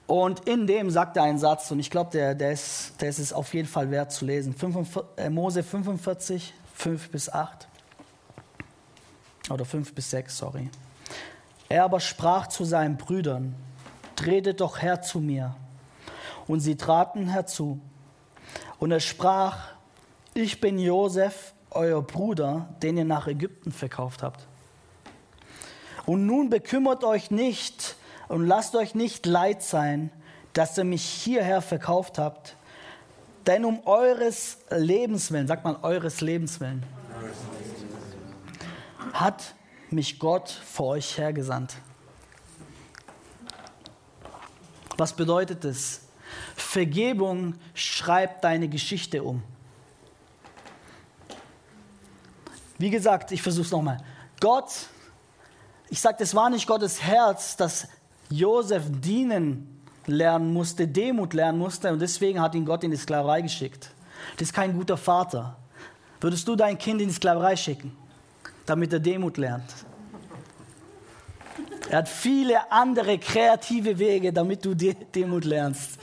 Und 0.08 0.48
in 0.48 0.68
dem 0.68 0.90
sagt 0.90 1.18
er 1.18 1.24
einen 1.24 1.40
Satz, 1.40 1.72
und 1.72 1.80
ich 1.80 1.90
glaube, 1.90 2.12
der, 2.12 2.36
der, 2.36 2.52
ist, 2.52 2.94
der 3.02 3.10
ist 3.10 3.20
es 3.20 3.34
auf 3.34 3.54
jeden 3.54 3.68
Fall 3.68 3.90
wert 3.90 4.12
zu 4.12 4.26
lesen. 4.26 4.54
45, 4.54 5.04
äh, 5.18 5.30
Mose 5.30 5.64
45, 5.64 6.54
5 6.74 7.10
bis 7.10 7.30
8. 7.30 7.68
Oder 9.50 9.66
5 9.66 9.94
bis 9.94 10.12
6, 10.12 10.38
sorry. 10.38 10.70
Er 11.70 11.84
aber 11.84 12.00
sprach 12.00 12.48
zu 12.48 12.66
seinen 12.66 12.98
Brüdern, 12.98 13.56
tretet 14.16 14.62
doch 14.62 14.82
her 14.82 15.02
zu 15.02 15.20
mir. 15.20 15.56
Und 16.48 16.60
sie 16.60 16.76
traten 16.76 17.28
herzu. 17.28 17.80
Und 18.78 18.92
er 18.92 19.00
sprach, 19.00 19.58
ich 20.36 20.62
bin 20.62 20.78
Josef, 20.78 21.55
euer 21.76 22.02
Bruder, 22.02 22.70
den 22.82 22.98
ihr 22.98 23.06
nach 23.06 23.28
Ägypten 23.28 23.72
verkauft 23.72 24.24
habt. 24.24 24.48
Und 26.06 26.26
nun 26.26 26.50
bekümmert 26.50 27.04
euch 27.04 27.32
nicht, 27.32 27.96
und 28.28 28.48
lasst 28.48 28.76
euch 28.76 28.96
nicht 28.96 29.26
leid 29.26 29.62
sein, 29.62 30.10
dass 30.54 30.78
ihr 30.78 30.84
mich 30.84 31.04
hierher 31.04 31.62
verkauft 31.62 32.18
habt. 32.18 32.56
Denn 33.46 33.66
um 33.66 33.86
eures 33.86 34.58
Lebenswillen, 34.72 35.48
sagt 35.48 35.64
man 35.64 35.76
eures 35.84 36.22
Lebenswillen, 36.22 36.84
hat 39.14 39.54
mich 39.92 40.18
Gott 40.18 40.50
vor 40.50 40.88
euch 40.88 41.18
hergesandt. 41.18 41.76
Was 44.98 45.14
bedeutet 45.14 45.66
es? 45.66 46.02
Vergebung 46.56 47.56
schreibt 47.74 48.44
deine 48.44 48.68
Geschichte 48.68 49.24
um. 49.24 49.44
Wie 52.78 52.90
gesagt, 52.90 53.32
ich 53.32 53.42
versuche 53.42 53.66
es 53.66 53.72
nochmal. 53.72 53.98
Gott, 54.40 54.72
ich 55.90 56.02
sage, 56.02 56.18
das 56.20 56.36
war 56.36 56.50
nicht 56.50 56.68
Gottes 56.68 57.02
Herz, 57.02 57.56
dass 57.56 57.88
Josef 58.30 58.84
dienen 58.90 59.82
lernen 60.08 60.54
musste, 60.54 60.88
Demut 60.88 61.34
lernen 61.34 61.60
musste 61.60 61.92
und 61.92 62.00
deswegen 62.00 62.42
hat 62.42 62.56
ihn 62.56 62.66
Gott 62.66 62.84
in 62.84 62.92
die 62.92 62.98
Sklaverei 62.98 63.42
geschickt. 63.42 63.90
Das 64.38 64.50
ist 64.50 64.54
kein 64.54 64.74
guter 64.74 64.98
Vater. 64.98 65.58
Würdest 66.20 66.48
du 66.48 66.56
dein 66.56 66.78
Kind 66.78 67.02
in 67.02 67.08
die 67.08 67.14
Sklaverei 67.14 67.56
schicken, 67.56 67.96
damit 68.66 68.94
er 68.94 69.00
Demut 69.00 69.38
lernt? 69.38 69.72
Er 71.90 72.00
hat 72.00 72.10
viele 72.10 72.72
andere 72.72 73.20
kreative 73.20 73.98
Wege, 74.00 74.34
damit 74.34 74.66
du 74.66 74.74
Demut 74.74 75.46
lernst. 75.46 76.00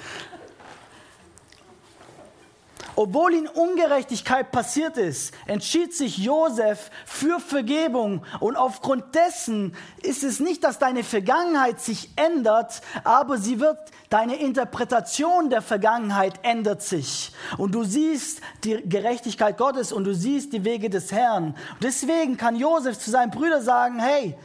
Obwohl 2.94 3.34
in 3.34 3.48
Ungerechtigkeit 3.48 4.50
passiert 4.52 4.96
ist, 4.96 5.34
entschied 5.46 5.94
sich 5.94 6.18
Josef 6.18 6.90
für 7.06 7.40
Vergebung. 7.40 8.24
Und 8.40 8.56
aufgrund 8.56 9.14
dessen 9.14 9.74
ist 10.02 10.22
es 10.22 10.40
nicht, 10.40 10.62
dass 10.64 10.78
deine 10.78 11.02
Vergangenheit 11.02 11.80
sich 11.80 12.10
ändert, 12.16 12.82
aber 13.04 13.38
sie 13.38 13.60
wird, 13.60 13.78
deine 14.10 14.36
Interpretation 14.36 15.48
der 15.48 15.62
Vergangenheit 15.62 16.34
ändert 16.42 16.82
sich. 16.82 17.32
Und 17.56 17.74
du 17.74 17.84
siehst 17.84 18.40
die 18.64 18.82
Gerechtigkeit 18.86 19.56
Gottes 19.56 19.92
und 19.92 20.04
du 20.04 20.14
siehst 20.14 20.52
die 20.52 20.64
Wege 20.64 20.90
des 20.90 21.12
Herrn. 21.12 21.54
Und 21.74 21.82
deswegen 21.82 22.36
kann 22.36 22.56
Josef 22.56 22.98
zu 22.98 23.10
seinen 23.10 23.30
Brüdern 23.30 23.62
sagen, 23.62 23.98
hey, 24.00 24.36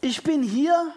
ich 0.00 0.22
bin 0.22 0.42
hier, 0.42 0.92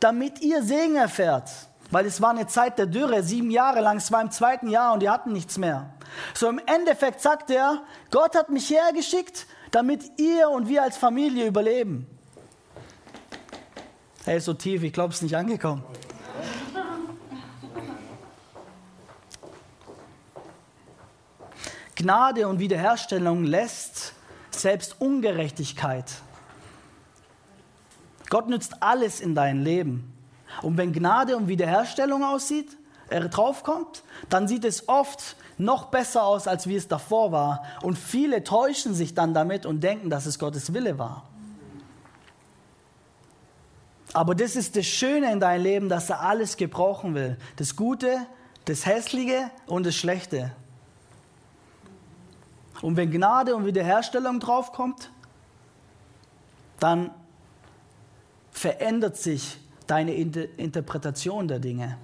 damit 0.00 0.42
ihr 0.42 0.62
Segen 0.62 0.96
erfährt. 0.96 1.50
Weil 1.90 2.06
es 2.06 2.20
war 2.20 2.30
eine 2.30 2.46
Zeit 2.46 2.78
der 2.78 2.86
Dürre, 2.86 3.22
sieben 3.22 3.50
Jahre 3.50 3.80
lang, 3.80 3.98
es 3.98 4.10
war 4.10 4.20
im 4.20 4.30
zweiten 4.30 4.68
Jahr 4.68 4.92
und 4.92 5.00
die 5.00 5.08
hatten 5.08 5.32
nichts 5.32 5.56
mehr. 5.56 5.90
So 6.34 6.48
im 6.48 6.60
Endeffekt 6.66 7.20
sagt 7.20 7.50
er, 7.50 7.82
Gott 8.10 8.34
hat 8.34 8.50
mich 8.50 8.70
hergeschickt, 8.70 9.46
damit 9.70 10.18
ihr 10.18 10.48
und 10.50 10.68
wir 10.68 10.82
als 10.82 10.96
Familie 10.96 11.46
überleben. 11.46 12.06
Er 14.24 14.38
ist 14.38 14.46
so 14.46 14.54
tief, 14.54 14.82
ich 14.82 14.92
glaube, 14.92 15.10
es 15.10 15.16
ist 15.16 15.22
nicht 15.22 15.36
angekommen. 15.36 15.84
Gnade 21.94 22.46
und 22.46 22.58
Wiederherstellung 22.58 23.44
lässt 23.44 24.12
selbst 24.50 25.00
Ungerechtigkeit. 25.00 26.04
Gott 28.28 28.48
nützt 28.48 28.82
alles 28.82 29.20
in 29.20 29.34
dein 29.34 29.62
Leben. 29.62 30.15
Und 30.62 30.76
wenn 30.76 30.92
Gnade 30.92 31.36
und 31.36 31.48
Wiederherstellung 31.48 32.24
aussieht, 32.24 32.76
er 33.08 33.28
draufkommt, 33.28 34.02
dann 34.28 34.48
sieht 34.48 34.64
es 34.64 34.88
oft 34.88 35.36
noch 35.58 35.86
besser 35.86 36.24
aus, 36.24 36.48
als 36.48 36.66
wie 36.66 36.76
es 36.76 36.88
davor 36.88 37.32
war. 37.32 37.62
Und 37.82 37.96
viele 37.96 38.44
täuschen 38.44 38.94
sich 38.94 39.14
dann 39.14 39.32
damit 39.32 39.64
und 39.64 39.80
denken, 39.80 40.10
dass 40.10 40.26
es 40.26 40.38
Gottes 40.38 40.72
Wille 40.74 40.98
war. 40.98 41.24
Aber 44.12 44.34
das 44.34 44.56
ist 44.56 44.76
das 44.76 44.86
Schöne 44.86 45.30
in 45.30 45.40
deinem 45.40 45.62
Leben, 45.62 45.88
dass 45.88 46.10
er 46.10 46.20
alles 46.22 46.56
gebrauchen 46.56 47.14
will. 47.14 47.36
Das 47.56 47.76
Gute, 47.76 48.26
das 48.64 48.86
Hässliche 48.86 49.50
und 49.66 49.86
das 49.86 49.94
Schlechte. 49.94 50.52
Und 52.82 52.96
wenn 52.96 53.10
Gnade 53.10 53.54
und 53.54 53.66
Wiederherstellung 53.66 54.40
draufkommt, 54.40 55.10
dann 56.78 57.10
verändert 58.50 59.16
sich 59.16 59.58
deine 59.86 60.14
Interpretation 60.14 61.48
der 61.48 61.58
Dinge. 61.58 61.98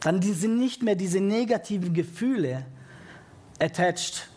Dann 0.00 0.20
sind 0.22 0.58
nicht 0.58 0.82
mehr 0.82 0.94
diese 0.94 1.20
negativen 1.20 1.94
Gefühle 1.94 2.64
attached, 3.58 4.28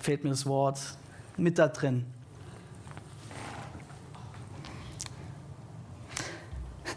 fehlt 0.00 0.24
mir 0.24 0.30
das 0.30 0.46
Wort, 0.46 0.80
mit 1.36 1.58
da 1.58 1.68
drin. 1.68 2.06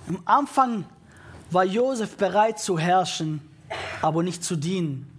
Am 0.08 0.22
Anfang 0.26 0.86
war 1.50 1.64
Josef 1.64 2.16
bereit 2.16 2.60
zu 2.60 2.78
herrschen, 2.78 3.42
aber 4.02 4.24
nicht 4.24 4.44
zu 4.44 4.56
dienen. 4.56 5.12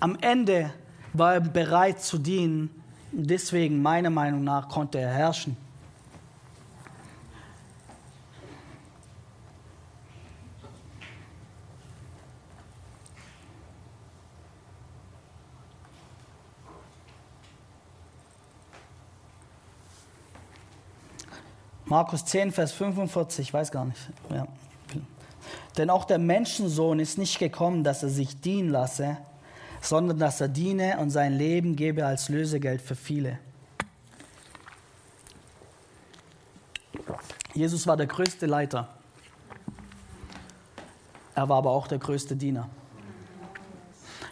Am 0.00 0.16
Ende 0.20 0.72
war 1.12 1.34
er 1.34 1.40
bereit 1.40 2.02
zu 2.02 2.18
dienen. 2.18 2.70
Deswegen, 3.12 3.80
meiner 3.80 4.10
Meinung 4.10 4.44
nach, 4.44 4.68
konnte 4.68 4.98
er 4.98 5.12
herrschen. 5.12 5.56
Markus 21.92 22.24
10, 22.24 22.52
Vers 22.52 22.72
45, 22.72 23.48
ich 23.48 23.52
weiß 23.52 23.70
gar 23.70 23.84
nicht. 23.84 24.00
Ja. 24.30 24.46
Denn 25.76 25.90
auch 25.90 26.06
der 26.06 26.16
Menschensohn 26.16 26.98
ist 26.98 27.18
nicht 27.18 27.38
gekommen, 27.38 27.84
dass 27.84 28.02
er 28.02 28.08
sich 28.08 28.40
dienen 28.40 28.70
lasse, 28.70 29.18
sondern 29.82 30.18
dass 30.18 30.40
er 30.40 30.48
diene 30.48 30.96
und 31.00 31.10
sein 31.10 31.34
Leben 31.34 31.76
gebe 31.76 32.06
als 32.06 32.30
Lösegeld 32.30 32.80
für 32.80 32.94
viele. 32.94 33.38
Jesus 37.52 37.86
war 37.86 37.98
der 37.98 38.06
größte 38.06 38.46
Leiter. 38.46 38.88
Er 41.34 41.50
war 41.50 41.58
aber 41.58 41.72
auch 41.72 41.88
der 41.88 41.98
größte 41.98 42.36
Diener. 42.36 42.70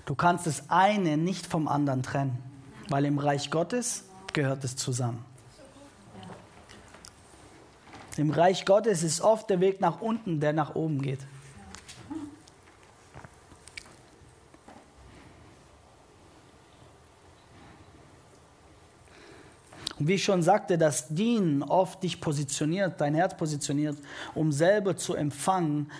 Du 0.06 0.14
kannst 0.14 0.46
das 0.46 0.70
eine 0.70 1.18
nicht 1.18 1.46
vom 1.46 1.68
anderen 1.68 2.02
trennen, 2.02 2.38
weil 2.88 3.04
im 3.04 3.18
Reich 3.18 3.50
Gottes 3.50 4.04
gehört 4.32 4.64
es 4.64 4.76
zusammen. 4.76 5.26
Im 8.20 8.28
Reich 8.28 8.66
Gottes 8.66 9.02
ist 9.02 9.22
oft 9.22 9.48
der 9.48 9.60
Weg 9.60 9.80
nach 9.80 10.02
unten, 10.02 10.40
der 10.40 10.52
nach 10.52 10.74
oben 10.74 11.00
geht. 11.00 11.20
Und 19.98 20.06
wie 20.06 20.16
ich 20.16 20.22
schon 20.22 20.42
sagte, 20.42 20.76
das 20.76 21.08
Dienen 21.08 21.62
oft 21.62 22.02
dich 22.02 22.20
positioniert, 22.20 23.00
dein 23.00 23.14
Herz 23.14 23.34
positioniert, 23.34 23.96
um 24.34 24.52
selber 24.52 24.98
zu 24.98 25.14
empfangen. 25.14 25.90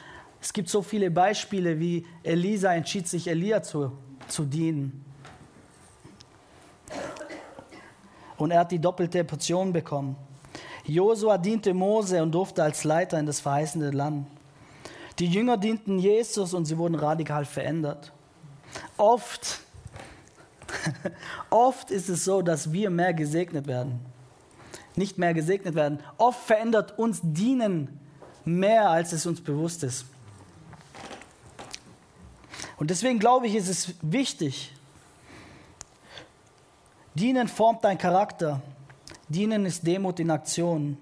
Es 0.43 0.53
gibt 0.53 0.69
so 0.69 0.83
viele 0.83 1.11
Beispiele, 1.11 1.81
wie 1.81 2.07
Elisa 2.23 2.75
entschied 2.75 3.09
sich, 3.09 3.29
Elia 3.29 3.63
zu, 3.63 3.93
zu 4.29 4.45
dienen. 4.45 5.07
Und 8.37 8.51
er 8.51 8.61
hat 8.61 8.73
die 8.73 8.79
doppelte 8.79 9.25
Portion 9.25 9.73
bekommen. 9.73 10.17
Josua 10.85 11.39
diente 11.39 11.75
Mose 11.75 12.23
und 12.23 12.33
durfte 12.33 12.63
als 12.63 12.85
Leiter 12.85 13.19
in 13.19 13.27
das 13.27 13.41
verheißene 13.41 13.91
Land. 13.91 14.27
Die 15.19 15.27
Jünger 15.27 15.57
dienten 15.57 15.99
Jesus 15.99 16.55
und 16.55 16.65
sie 16.65 16.79
wurden 16.79 16.95
radikal 16.95 17.45
verändert. 17.45 18.13
Oft, 18.97 19.61
oft 21.51 21.91
ist 21.91 22.09
es 22.09 22.25
so, 22.25 22.43
dass 22.43 22.73
wir 22.73 22.91
mehr 22.91 23.13
gesegnet 23.13 23.67
werden. 23.67 24.01
Nicht 24.97 25.19
mehr 25.19 25.35
gesegnet 25.35 25.75
werden. 25.75 26.01
Oft 26.17 26.41
verändert 26.41 26.99
uns 26.99 27.21
Dienen 27.23 28.01
mehr, 28.45 28.89
als 28.89 29.13
es 29.13 29.27
uns 29.27 29.41
bewusst 29.41 29.83
ist. 29.83 30.07
Und 32.79 32.89
deswegen 32.91 33.19
glaube 33.19 33.47
ich, 33.47 33.55
ist 33.55 33.69
es 33.69 33.95
wichtig. 34.01 34.73
Dienen 37.15 37.49
formt 37.49 37.85
deinen 37.85 37.99
Charakter. 37.99 38.63
Dienen 39.31 39.65
ist 39.65 39.87
Demut 39.87 40.19
in 40.19 40.31
Aktion. 40.31 40.99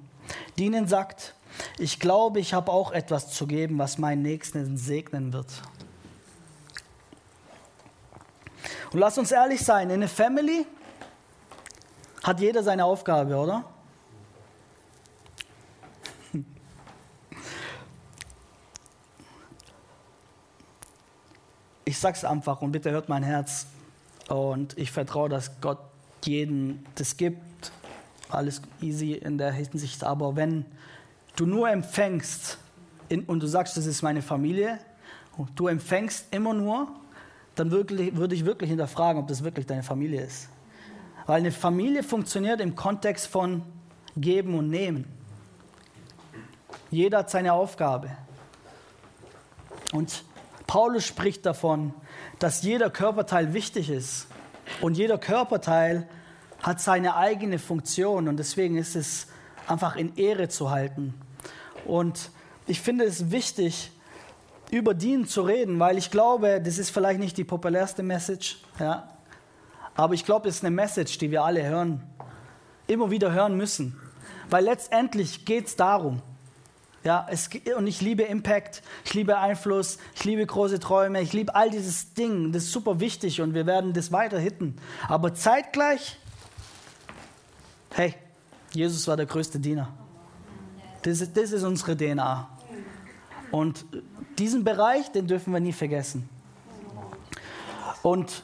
Dienen 0.59 0.87
sagt, 0.87 1.35
ich 1.79 1.99
glaube, 1.99 2.41
ich 2.41 2.53
habe 2.53 2.71
auch 2.71 2.93
etwas 2.93 3.31
zu 3.31 3.47
geben, 3.47 3.79
was 3.79 3.97
meinen 3.97 4.23
Nächsten 4.23 4.77
segnen 4.77 5.33
wird. 5.33 5.47
Und 8.93 9.01
lass 9.01 9.17
uns 9.17 9.33
ehrlich 9.33 9.65
sein, 9.65 9.89
in 9.89 10.01
der 10.01 10.11
Family 10.11 10.67
hat 12.23 12.41
jeder 12.41 12.63
seine 12.63 12.85
Aufgabe, 12.85 13.35
oder? 13.35 13.65
Ich 21.87 21.99
sag's 21.99 22.25
einfach 22.25 22.61
und 22.61 22.73
bitte 22.73 22.91
hört 22.91 23.09
mein 23.09 23.23
Herz. 23.23 23.67
Und 24.29 24.77
ich 24.77 24.91
vertraue, 24.93 25.31
dass 25.31 25.63
Gott 25.63 25.79
jeden 26.25 26.85
das 26.97 27.17
gibt, 27.17 27.48
alles 28.31 28.63
easy 28.81 29.13
in 29.13 29.39
der 29.39 29.53
Hinsicht. 29.53 30.05
Aber 30.05 30.37
wenn 30.37 30.65
du 31.37 31.47
nur 31.47 31.71
empfängst 31.71 32.59
in, 33.09 33.25
und 33.25 33.43
du 33.43 33.47
sagst, 33.47 33.77
das 33.77 33.87
ist 33.87 34.03
meine 34.03 34.23
Familie, 34.23 34.79
und 35.37 35.51
du 35.55 35.69
empfängst 35.69 36.27
immer 36.33 36.53
nur, 36.53 36.89
dann 37.55 37.71
wirklich, 37.71 38.17
würde 38.17 38.35
ich 38.35 38.45
wirklich 38.45 38.71
hinterfragen, 38.71 39.23
ob 39.23 39.29
das 39.29 39.45
wirklich 39.45 39.67
deine 39.67 39.83
Familie 39.83 40.23
ist. 40.23 40.49
Weil 41.27 41.39
eine 41.39 41.53
Familie 41.53 42.03
funktioniert 42.03 42.61
im 42.61 42.75
Kontext 42.75 43.27
von 43.27 43.63
Geben 44.17 44.55
und 44.55 44.71
Nehmen. 44.71 45.07
Jeder 46.91 47.19
hat 47.19 47.31
seine 47.31 47.53
Aufgabe. 47.53 48.11
Und 49.93 50.25
Paulus 50.67 51.05
spricht 51.05 51.47
davon, 51.47 51.95
dass 52.39 52.63
jeder 52.63 52.91
Körperteil 52.91 53.55
wichtig 53.55 53.91
ist. 53.91 54.27
Und 54.81 54.97
jeder 54.97 55.19
Körperteil 55.19 56.09
hat 56.63 56.81
seine 56.81 57.17
eigene 57.17 57.59
Funktion 57.59 58.29
und 58.29 58.37
deswegen 58.37 58.77
ist 58.77 58.97
es 58.97 59.29
einfach 59.67 59.97
in 59.97 60.17
Ehre 60.17 60.49
zu 60.49 60.71
halten. 60.71 61.15
Und 61.85 62.31
ich 62.67 62.81
finde 62.81 63.05
es 63.05 63.31
wichtig, 63.31 63.93
über 64.71 64.95
Dienen 64.95 65.27
zu 65.27 65.43
reden, 65.43 65.79
weil 65.79 65.97
ich 65.97 66.11
glaube, 66.11 66.61
das 66.61 66.79
ist 66.79 66.91
vielleicht 66.91 67.21
nicht 67.21 67.37
die 67.37 67.45
populärste 67.45 68.03
Message, 68.03 68.59
ja, 68.79 69.09
aber 69.95 70.15
ich 70.15 70.25
glaube, 70.25 70.49
es 70.49 70.57
ist 70.57 70.65
eine 70.65 70.75
Message, 70.75 71.19
die 71.19 71.31
wir 71.31 71.43
alle 71.43 71.65
hören, 71.65 72.03
immer 72.87 73.11
wieder 73.11 73.33
hören 73.33 73.57
müssen, 73.57 73.99
weil 74.51 74.65
letztendlich 74.65 75.45
geht 75.45 75.67
es 75.67 75.77
darum. 75.77 76.23
Ja, 77.05 77.27
es, 77.31 77.49
und 77.77 77.87
ich 77.87 78.01
liebe 78.01 78.25
Impact, 78.25 78.83
ich 79.05 79.15
liebe 79.15 79.39
Einfluss, 79.39 79.99
ich 80.15 80.25
liebe 80.25 80.45
große 80.45 80.81
Träume, 80.81 81.23
ich 81.23 81.33
liebe 81.33 81.55
all 81.55 81.71
dieses 81.71 82.13
Ding, 82.13 82.53
das 82.53 82.65
ist 82.65 82.73
super 82.73 83.01
wichtig 83.01 83.41
und 83.41 83.55
wir 83.55 83.67
werden 83.67 83.93
das 83.93 84.13
weiter 84.13 84.39
hitten. 84.39 84.77
Aber 85.09 85.33
zeitgleich, 85.33 86.19
hey, 87.95 88.15
Jesus 88.73 89.07
war 89.09 89.17
der 89.17 89.27
größte 89.27 89.59
Diener. 89.59 89.89
Das 91.03 91.21
ist, 91.21 91.37
das 91.37 91.53
ist 91.53 91.63
unsere 91.63 91.97
DNA. 91.97 92.49
Und 93.51 93.85
diesen 94.39 94.65
Bereich, 94.65 95.11
den 95.11 95.27
dürfen 95.27 95.53
wir 95.53 95.61
nie 95.61 95.73
vergessen. 95.73 96.29
Und 98.03 98.43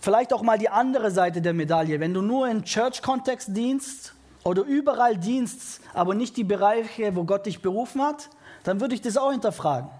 vielleicht 0.00 0.32
auch 0.32 0.42
mal 0.42 0.58
die 0.58 0.68
andere 0.68 1.10
Seite 1.10 1.42
der 1.42 1.52
Medaille. 1.52 1.98
Wenn 2.00 2.14
du 2.14 2.22
nur 2.22 2.48
im 2.48 2.64
Church-Kontext 2.64 3.56
dienst, 3.56 4.14
oder 4.44 4.62
überall 4.62 5.16
dienst, 5.16 5.80
aber 5.94 6.14
nicht 6.14 6.36
die 6.36 6.44
Bereiche, 6.44 7.14
wo 7.14 7.24
Gott 7.24 7.46
dich 7.46 7.62
berufen 7.62 8.02
hat, 8.02 8.28
dann 8.64 8.80
würde 8.80 8.94
ich 8.94 9.00
das 9.00 9.16
auch 9.16 9.30
hinterfragen. 9.30 9.90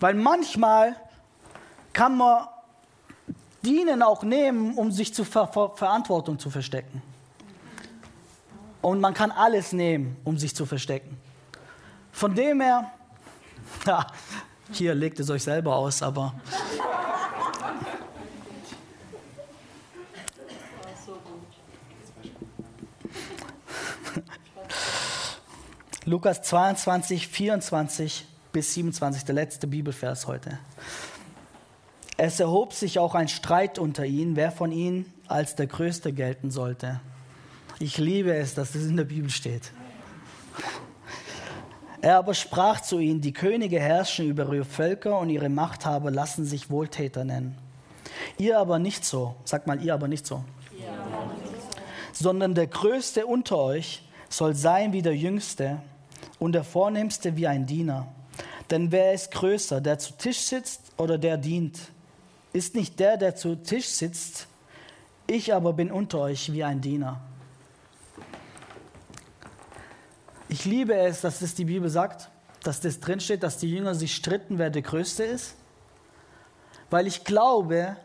Weil 0.00 0.14
manchmal 0.14 0.96
kann 1.94 2.18
man 2.18 2.48
Dienen 3.62 4.02
auch 4.02 4.22
nehmen, 4.22 4.74
um 4.74 4.92
sich 4.92 5.14
zur 5.14 5.24
Ver 5.24 5.46
Ver 5.48 5.70
Verantwortung 5.74 6.38
zu 6.38 6.50
verstecken. 6.50 7.00
Und 8.82 9.00
man 9.00 9.14
kann 9.14 9.30
alles 9.30 9.72
nehmen, 9.72 10.18
um 10.24 10.36
sich 10.36 10.54
zu 10.54 10.66
verstecken. 10.66 11.16
Von 12.12 12.34
dem 12.34 12.60
her, 12.60 12.92
ja, 13.86 14.06
hier 14.70 14.94
legt 14.94 15.18
es 15.20 15.30
euch 15.30 15.42
selber 15.42 15.74
aus, 15.76 16.02
aber 16.02 16.34
Lukas 26.04 26.42
22, 26.42 27.26
24 27.28 28.26
bis 28.52 28.74
27, 28.74 29.24
der 29.24 29.34
letzte 29.34 29.66
Bibelvers 29.66 30.26
heute. 30.26 30.58
Es 32.16 32.38
erhob 32.38 32.72
sich 32.72 32.98
auch 32.98 33.14
ein 33.14 33.28
Streit 33.28 33.78
unter 33.78 34.04
ihnen, 34.04 34.36
wer 34.36 34.52
von 34.52 34.70
ihnen 34.70 35.12
als 35.26 35.56
der 35.56 35.66
Größte 35.66 36.12
gelten 36.12 36.50
sollte. 36.50 37.00
Ich 37.80 37.98
liebe 37.98 38.34
es, 38.34 38.54
dass 38.54 38.72
das 38.72 38.82
in 38.82 38.96
der 38.96 39.04
Bibel 39.04 39.30
steht. 39.30 39.72
Er 42.00 42.18
aber 42.18 42.34
sprach 42.34 42.80
zu 42.80 42.98
ihnen, 42.98 43.20
die 43.20 43.32
Könige 43.32 43.80
herrschen 43.80 44.28
über 44.28 44.52
ihre 44.52 44.64
Völker 44.64 45.18
und 45.18 45.30
ihre 45.30 45.48
Machthaber 45.48 46.10
lassen 46.10 46.44
sich 46.44 46.70
Wohltäter 46.70 47.24
nennen. 47.24 47.56
Ihr 48.36 48.58
aber 48.58 48.78
nicht 48.78 49.04
so, 49.04 49.34
sagt 49.44 49.66
mal, 49.66 49.82
ihr 49.82 49.94
aber 49.94 50.06
nicht 50.06 50.26
so, 50.26 50.44
ja. 50.78 50.92
sondern 52.12 52.54
der 52.54 52.66
Größte 52.66 53.26
unter 53.26 53.58
euch 53.58 54.06
soll 54.28 54.54
sein 54.54 54.92
wie 54.92 55.02
der 55.02 55.16
Jüngste 55.16 55.80
und 56.38 56.52
der 56.52 56.64
Vornehmste 56.64 57.36
wie 57.36 57.46
ein 57.46 57.66
Diener. 57.66 58.06
Denn 58.70 58.92
wer 58.92 59.12
ist 59.14 59.30
größer, 59.30 59.80
der 59.80 59.98
zu 59.98 60.12
Tisch 60.12 60.40
sitzt 60.40 60.92
oder 60.98 61.18
der 61.18 61.38
dient? 61.38 61.78
Ist 62.54 62.74
nicht 62.74 62.98
der, 62.98 63.18
der 63.18 63.36
zu 63.36 63.56
Tisch 63.56 63.88
sitzt, 63.88 64.46
ich 65.26 65.52
aber 65.52 65.74
bin 65.74 65.92
unter 65.92 66.20
euch 66.20 66.50
wie 66.54 66.64
ein 66.64 66.80
Diener. 66.80 67.20
Ich 70.48 70.64
liebe 70.64 70.94
es, 70.94 71.20
dass 71.20 71.40
das 71.40 71.54
die 71.54 71.66
Bibel 71.66 71.90
sagt, 71.90 72.30
dass 72.62 72.80
das 72.80 73.00
drinsteht, 73.00 73.42
dass 73.42 73.58
die 73.58 73.70
Jünger 73.70 73.94
sich 73.94 74.14
stritten, 74.14 74.56
wer 74.56 74.70
der 74.70 74.80
Größte 74.80 75.24
ist. 75.24 75.54
Weil 76.88 77.06
ich 77.06 77.24
glaube, 77.24 77.98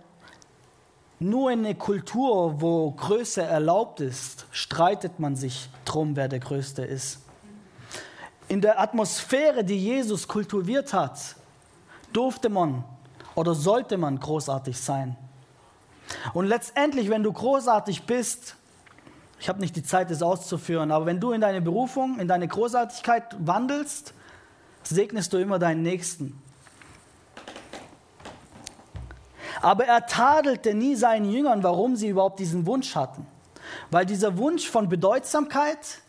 nur 1.19 1.51
in 1.51 1.65
einer 1.65 1.75
Kultur, 1.75 2.59
wo 2.59 2.91
Größe 2.91 3.41
erlaubt 3.41 4.01
ist, 4.01 4.47
streitet 4.51 5.17
man 5.17 5.37
sich 5.37 5.69
drum, 5.85 6.17
wer 6.17 6.27
der 6.27 6.39
Größte 6.39 6.83
ist 6.83 7.19
in 8.49 8.61
der 8.61 8.79
Atmosphäre, 8.79 9.63
die 9.63 9.77
Jesus 9.77 10.27
kultiviert 10.27 10.91
hat, 10.91 11.35
durfte 12.11 12.49
man 12.49 12.83
oder 13.39 13.55
sollte 13.55 13.97
man 13.97 14.19
großartig 14.19 14.79
sein. 14.79 15.15
Und 16.33 16.45
letztendlich, 16.45 17.09
wenn 17.09 17.23
du 17.23 17.31
großartig 17.31 18.03
bist, 18.03 18.55
ich 19.39 19.47
habe 19.47 19.59
nicht 19.59 19.75
die 19.75 19.83
Zeit, 19.83 20.11
das 20.11 20.21
auszuführen, 20.21 20.91
aber 20.91 21.05
wenn 21.05 21.19
du 21.19 21.31
in 21.31 21.39
deine 21.39 21.61
Berufung, 21.61 22.19
in 22.19 22.27
deine 22.27 22.47
Großartigkeit 22.47 23.35
wandelst, 23.39 24.13
segnest 24.83 25.31
du 25.31 25.37
immer 25.37 25.57
deinen 25.59 25.83
Nächsten. 25.83 26.41
Aber 29.61 29.85
er 29.85 30.05
tadelte 30.05 30.73
nie 30.73 30.95
seinen 30.95 31.31
Jüngern, 31.31 31.63
warum 31.63 31.95
sie 31.95 32.09
überhaupt 32.09 32.39
diesen 32.39 32.65
Wunsch 32.65 32.95
hatten. 32.95 33.25
Weil 33.91 34.05
dieser 34.05 34.37
Wunsch 34.37 34.69
von 34.69 34.89
Bedeutsamkeit, 34.89 36.01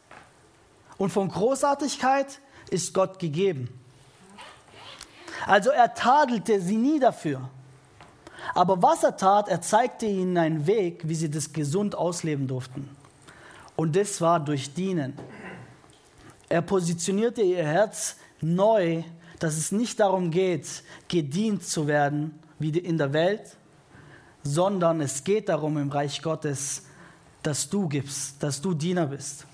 und 1.00 1.08
von 1.08 1.28
Großartigkeit 1.28 2.40
ist 2.68 2.92
Gott 2.92 3.18
gegeben. 3.18 3.79
Also 5.46 5.70
er 5.70 5.94
tadelte 5.94 6.60
sie 6.60 6.76
nie 6.76 7.00
dafür. 7.00 7.48
Aber 8.54 8.82
was 8.82 9.04
er 9.04 9.16
tat, 9.16 9.48
er 9.48 9.60
zeigte 9.60 10.06
ihnen 10.06 10.36
einen 10.36 10.66
Weg, 10.66 11.06
wie 11.08 11.14
sie 11.14 11.30
das 11.30 11.52
gesund 11.52 11.94
ausleben 11.94 12.46
durften. 12.46 12.88
Und 13.76 13.96
das 13.96 14.20
war 14.20 14.40
durch 14.40 14.74
Dienen. 14.74 15.14
Er 16.48 16.62
positionierte 16.62 17.42
ihr 17.42 17.64
Herz 17.64 18.16
neu, 18.40 19.02
dass 19.38 19.56
es 19.56 19.72
nicht 19.72 20.00
darum 20.00 20.30
geht, 20.30 20.82
gedient 21.08 21.64
zu 21.64 21.86
werden 21.86 22.38
wie 22.58 22.70
in 22.70 22.98
der 22.98 23.12
Welt, 23.12 23.56
sondern 24.42 25.00
es 25.00 25.24
geht 25.24 25.48
darum 25.48 25.78
im 25.78 25.90
Reich 25.90 26.20
Gottes, 26.22 26.84
dass 27.42 27.68
du 27.68 27.88
gibst, 27.88 28.42
dass 28.42 28.60
du 28.60 28.74
Diener 28.74 29.06
bist 29.06 29.46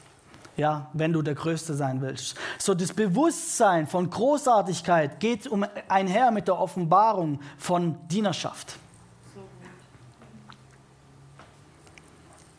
ja, 0.57 0.88
wenn 0.92 1.12
du 1.12 1.23
der 1.23 1.35
Größte 1.35 1.75
sein 1.75 2.01
willst. 2.01 2.37
So 2.59 2.75
das 2.75 2.92
Bewusstsein 2.92 3.87
von 3.87 4.09
Großartigkeit 4.09 5.21
geht 5.21 5.47
um 5.47 5.66
einher 5.88 6.31
mit 6.31 6.49
der 6.49 6.59
Offenbarung 6.59 7.40
von 7.59 7.97
Dienerschaft. 8.09 8.77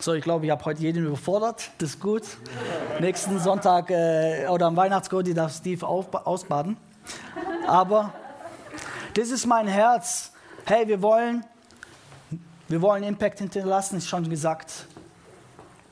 So, 0.00 0.14
ich 0.14 0.22
glaube, 0.22 0.44
ich 0.46 0.52
habe 0.52 0.64
heute 0.64 0.80
jeden 0.80 1.04
überfordert. 1.04 1.72
Das 1.78 1.90
ist 1.90 2.00
gut. 2.00 2.22
Nächsten 3.00 3.40
Sonntag 3.40 3.90
äh, 3.90 4.46
oder 4.48 4.66
am 4.66 4.76
Weihnachtsgott 4.76 5.36
darf 5.36 5.56
Steve 5.56 5.84
auf, 5.84 6.14
ausbaden. 6.14 6.76
Aber 7.66 8.12
das 9.14 9.30
ist 9.30 9.44
mein 9.44 9.66
Herz. 9.66 10.32
Hey, 10.66 10.86
wir 10.86 11.02
wollen, 11.02 11.44
wir 12.68 12.80
wollen 12.80 13.02
Impact 13.02 13.40
hinterlassen, 13.40 13.98
ist 13.98 14.06
schon 14.06 14.30
gesagt. 14.30 14.86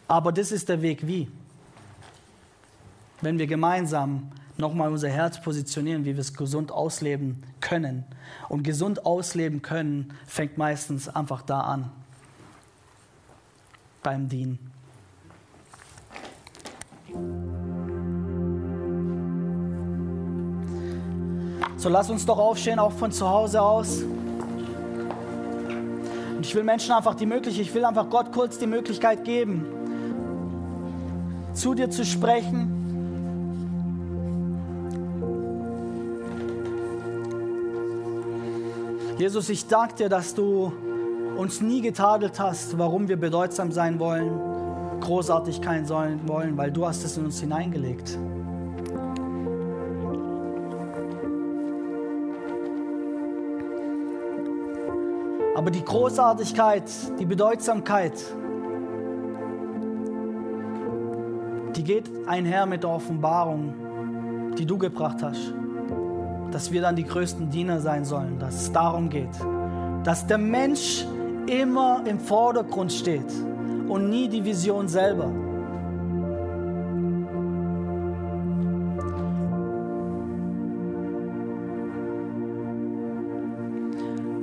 Aber 0.07 0.31
das 0.31 0.53
ist 0.53 0.69
der 0.69 0.83
Weg, 0.83 1.05
wie 1.05 1.29
wenn 3.21 3.39
wir 3.39 3.47
gemeinsam 3.47 4.31
nochmal 4.59 4.91
unser 4.91 5.09
Herz 5.09 5.41
positionieren, 5.41 6.05
wie 6.05 6.15
wir 6.15 6.21
es 6.21 6.35
gesund 6.35 6.73
ausleben 6.73 7.43
können. 7.61 8.05
Und 8.49 8.63
gesund 8.63 9.05
ausleben 9.05 9.63
können 9.63 10.13
fängt 10.27 10.59
meistens 10.59 11.09
einfach 11.09 11.43
da 11.43 11.61
an, 11.61 11.91
beim 14.03 14.29
Dienen. 14.29 14.59
So 21.77 21.91
lass 21.91 22.09
uns 22.11 22.25
doch 22.25 22.39
aufstehen, 22.39 22.79
auch 22.79 22.93
von 22.93 23.13
zu 23.13 23.29
Hause 23.29 23.61
aus. 23.61 24.03
Und 26.37 26.45
ich 26.45 26.55
will 26.55 26.65
Menschen 26.65 26.93
einfach 26.93 27.15
die 27.15 27.27
Möglichkeit, 27.27 27.67
ich 27.67 27.75
will 27.75 27.85
einfach 27.85 28.09
Gott 28.11 28.33
kurz 28.33 28.59
die 28.59 28.67
Möglichkeit 28.67 29.25
geben, 29.25 29.67
zu 31.53 31.75
dir 31.75 31.91
zu 31.91 32.05
sprechen 32.05 32.76
Jesus, 39.19 39.49
ich 39.49 39.67
danke 39.67 39.95
dir, 39.95 40.09
dass 40.11 40.35
du 40.35 40.71
uns 41.39 41.63
nie 41.63 41.81
getadelt 41.81 42.39
hast, 42.39 42.77
warum 42.77 43.09
wir 43.09 43.17
bedeutsam 43.17 43.73
sein 43.73 43.99
wollen, 43.99 45.01
Großartigkeit 45.01 45.87
sein 45.87 46.21
wollen, 46.27 46.59
weil 46.59 46.71
du 46.71 46.87
hast 46.87 47.03
es 47.03 47.17
in 47.17 47.25
uns 47.25 47.41
hineingelegt. 47.41 48.19
Aber 55.55 55.71
die 55.71 55.83
Großartigkeit, 55.83 56.85
die 57.19 57.25
Bedeutsamkeit, 57.25 58.13
die 61.75 61.85
geht 61.85 62.11
einher 62.27 62.67
mit 62.67 62.83
der 62.83 62.91
Offenbarung, 62.91 64.53
die 64.59 64.67
du 64.67 64.77
gebracht 64.77 65.23
hast 65.23 65.55
dass 66.53 66.73
wir 66.73 66.81
dann 66.81 66.97
die 66.97 67.05
größten 67.05 67.51
Diener 67.51 67.81
sein 67.81 68.05
sollen, 68.05 68.39
dass 68.39 68.55
es 68.63 68.73
darum 68.73 69.09
geht, 69.09 69.31
dass 70.05 70.27
der 70.27 70.39
Mensch 70.39 71.07
immer 71.47 72.03
im 72.07 72.19
Vordergrund 72.19 72.93
steht 72.93 73.31
und 73.89 74.09
nie 74.09 74.29
die 74.29 74.45
Vision 74.45 74.89
selber. 74.89 75.31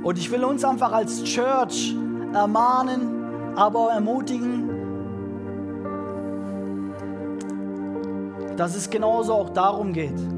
Und 0.02 0.18
ich 0.18 0.30
will 0.30 0.44
uns 0.44 0.64
einfach 0.64 0.92
als 0.92 1.24
Church 1.24 1.96
ermahnen, 2.34 3.54
aber 3.56 3.90
ermutigen, 3.90 4.68
dass 8.56 8.76
es 8.76 8.90
genauso 8.90 9.32
auch 9.32 9.50
darum 9.50 9.92
geht 9.92 10.33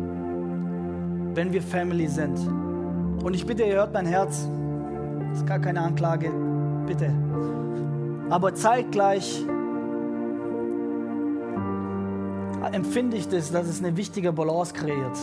wenn 1.36 1.52
wir 1.52 1.62
Family 1.62 2.08
sind. 2.08 2.38
Und 3.22 3.34
ich 3.34 3.44
bitte, 3.44 3.62
ihr 3.62 3.74
hört 3.74 3.92
mein 3.92 4.06
Herz. 4.06 4.48
Das 5.28 5.38
ist 5.38 5.46
gar 5.46 5.58
keine 5.58 5.82
Anklage, 5.82 6.32
bitte. 6.86 7.12
Aber 8.30 8.54
zeitgleich 8.54 9.44
empfinde 12.72 13.18
ich 13.18 13.28
das, 13.28 13.52
dass 13.52 13.68
es 13.68 13.80
eine 13.80 13.96
wichtige 13.96 14.32
Balance 14.32 14.72
kreiert, 14.72 15.16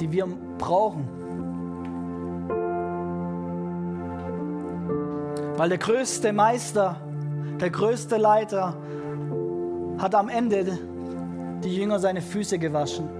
die 0.00 0.10
wir 0.10 0.26
brauchen. 0.56 1.06
Weil 5.56 5.68
der 5.68 5.78
größte 5.78 6.32
Meister, 6.32 6.96
der 7.60 7.70
größte 7.70 8.16
Leiter 8.16 8.74
hat 9.98 10.14
am 10.14 10.28
Ende 10.28 10.78
die 11.62 11.76
Jünger 11.76 11.98
seine 11.98 12.22
Füße 12.22 12.58
gewaschen. 12.58 13.17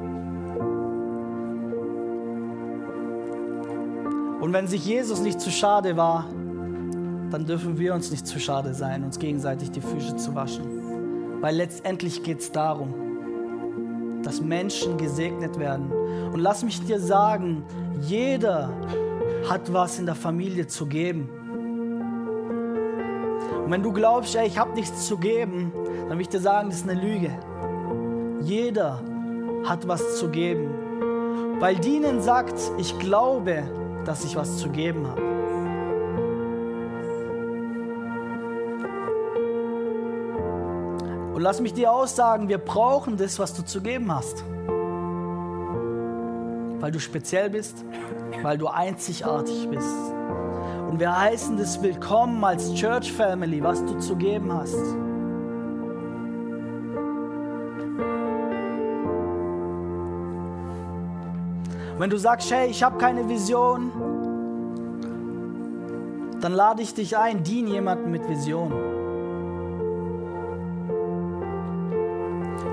Und 4.40 4.52
wenn 4.52 4.66
sich 4.68 4.84
Jesus 4.86 5.20
nicht 5.20 5.40
zu 5.40 5.50
schade 5.50 5.96
war, 5.96 6.26
dann 7.30 7.44
dürfen 7.44 7.78
wir 7.78 7.94
uns 7.94 8.10
nicht 8.10 8.26
zu 8.26 8.38
schade 8.38 8.72
sein, 8.72 9.04
uns 9.04 9.18
gegenseitig 9.18 9.70
die 9.70 9.80
Füße 9.80 10.16
zu 10.16 10.34
waschen. 10.34 11.40
Weil 11.40 11.56
letztendlich 11.56 12.22
geht 12.22 12.40
es 12.40 12.52
darum, 12.52 12.94
dass 14.22 14.40
Menschen 14.40 14.96
gesegnet 14.96 15.58
werden. 15.58 15.92
Und 16.32 16.40
lass 16.40 16.62
mich 16.62 16.80
dir 16.84 17.00
sagen, 17.00 17.64
jeder 18.00 18.70
hat 19.48 19.72
was 19.72 19.98
in 19.98 20.06
der 20.06 20.14
Familie 20.14 20.66
zu 20.66 20.86
geben. 20.86 21.28
Und 23.64 23.70
wenn 23.70 23.82
du 23.82 23.92
glaubst, 23.92 24.34
ey, 24.36 24.46
ich 24.46 24.58
habe 24.58 24.72
nichts 24.74 25.06
zu 25.06 25.18
geben, 25.18 25.72
dann 26.08 26.16
will 26.16 26.22
ich 26.22 26.28
dir 26.28 26.40
sagen, 26.40 26.70
das 26.70 26.80
ist 26.80 26.88
eine 26.88 27.00
Lüge. 27.00 27.30
Jeder 28.40 29.02
hat 29.64 29.86
was 29.86 30.18
zu 30.18 30.28
geben. 30.28 30.70
Weil 31.58 31.76
Dienen 31.76 32.22
sagt, 32.22 32.54
ich 32.78 32.98
glaube, 32.98 33.64
dass 34.04 34.24
ich 34.24 34.36
was 34.36 34.58
zu 34.58 34.68
geben 34.70 35.06
habe. 35.06 35.22
Und 41.34 41.42
lass 41.42 41.60
mich 41.60 41.72
dir 41.72 41.92
aussagen, 41.92 42.48
wir 42.48 42.58
brauchen 42.58 43.16
das, 43.16 43.38
was 43.38 43.54
du 43.54 43.62
zu 43.62 43.80
geben 43.80 44.12
hast. 44.12 44.44
Weil 46.80 46.90
du 46.90 46.98
speziell 46.98 47.50
bist, 47.50 47.84
weil 48.42 48.58
du 48.58 48.66
einzigartig 48.66 49.68
bist. 49.70 49.94
Und 50.90 50.98
wir 50.98 51.16
heißen 51.16 51.56
das 51.56 51.80
willkommen 51.80 52.42
als 52.42 52.74
Church 52.74 53.12
Family, 53.12 53.62
was 53.62 53.84
du 53.84 53.98
zu 53.98 54.16
geben 54.16 54.52
hast. 54.52 54.74
Wenn 61.98 62.10
du 62.10 62.16
sagst, 62.16 62.50
hey, 62.52 62.68
ich 62.68 62.82
habe 62.82 62.96
keine 62.96 63.28
Vision, 63.28 63.90
dann 66.40 66.52
lade 66.52 66.82
ich 66.82 66.94
dich 66.94 67.16
ein, 67.16 67.42
dien 67.42 67.66
jemanden 67.66 68.12
mit 68.12 68.28
Vision. 68.28 68.72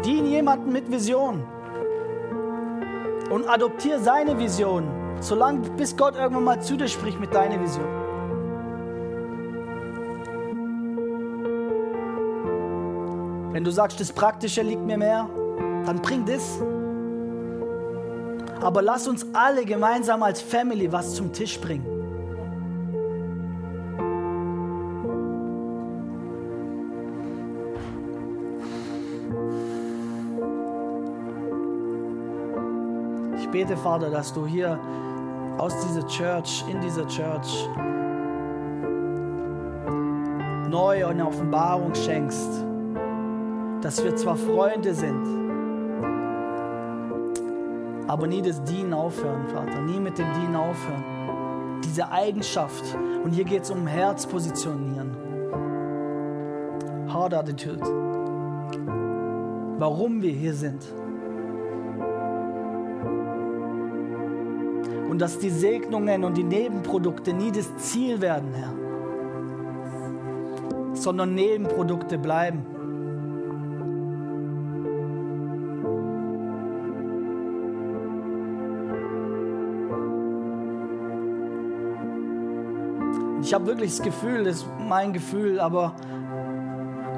Dien 0.05 0.28
jemanden 0.28 0.71
mit 0.71 0.91
Vision. 0.91 1.43
Und 3.32 3.49
adoptiere 3.49 3.99
seine 3.99 4.38
Vision, 4.38 4.88
solange 5.19 5.67
bis 5.71 5.97
Gott 5.97 6.15
irgendwann 6.15 6.43
mal 6.43 6.61
zu 6.61 6.78
dir 6.78 6.88
spricht 6.88 7.19
mit 7.19 7.34
deiner 7.34 7.59
Vision. 7.59 7.88
Wenn 13.51 13.63
du 13.63 13.71
sagst, 13.71 13.99
das 13.99 14.13
Praktische 14.13 14.61
liegt 14.61 14.86
mir 14.86 14.97
mehr, 14.97 15.28
dann 15.86 15.99
bring 16.01 16.26
das. 16.26 16.61
Aber 18.62 18.82
lass 18.82 19.08
uns 19.08 19.26
alle 19.34 19.66
gemeinsam 19.66 20.24
als 20.24 20.41
Family 20.41 20.91
was 20.91 21.16
zum 21.16 21.32
Tisch 21.32 21.60
bringen. 21.60 21.95
bete, 33.56 33.78
Vater, 33.78 34.10
dass 34.10 34.34
du 34.34 34.45
hier 34.45 34.78
aus 35.58 35.74
dieser 35.88 36.06
Church, 36.08 36.66
in 36.70 36.82
dieser 36.82 37.08
Church, 37.08 37.70
neu 40.70 41.06
eine 41.08 41.26
Offenbarung 41.26 41.95
schenkst, 41.95 42.66
dass 43.80 44.03
wir 44.03 44.14
zwar 44.18 44.36
Freunde 44.36 44.93
sind, 44.93 45.44
aber 48.08 48.28
nie 48.28 48.41
das 48.41 48.64
Dienen 48.64 48.93
aufhören, 48.93 49.47
Vater, 49.47 49.82
nie 49.82 49.99
mit 49.99 50.18
dem 50.18 50.32
Dienen 50.34 50.56
aufhören. 50.56 51.82
Diese 51.84 52.12
Eigenschaft, 52.12 52.84
und 53.24 53.32
hier 53.32 53.45
geht 53.45 53.64
es 53.64 53.72
um 53.72 53.88
Herz 53.88 54.26
positionieren. 54.26 55.16
Hard 57.08 57.34
Attitude. 57.34 57.82
Warum 59.78 60.22
wir 60.22 60.32
hier 60.32 60.53
sind. 60.53 60.86
Und 65.10 65.20
dass 65.20 65.39
die 65.39 65.49
Segnungen 65.49 66.24
und 66.24 66.36
die 66.38 66.43
Nebenprodukte 66.43 67.34
nie 67.34 67.51
das 67.51 67.76
Ziel 67.78 68.22
werden, 68.22 68.53
Herr, 68.53 68.74
sondern 70.93 71.34
Nebenprodukte 71.36 72.18
bleiben. 72.18 72.74
Ich 83.45 83.53
habe 83.53 83.67
wirklich 83.67 83.91
das 83.91 84.01
Gefühl, 84.01 84.43
das 84.43 84.55
ist 84.55 84.67
mein 84.79 85.13
Gefühl, 85.13 85.59
aber 85.59 85.93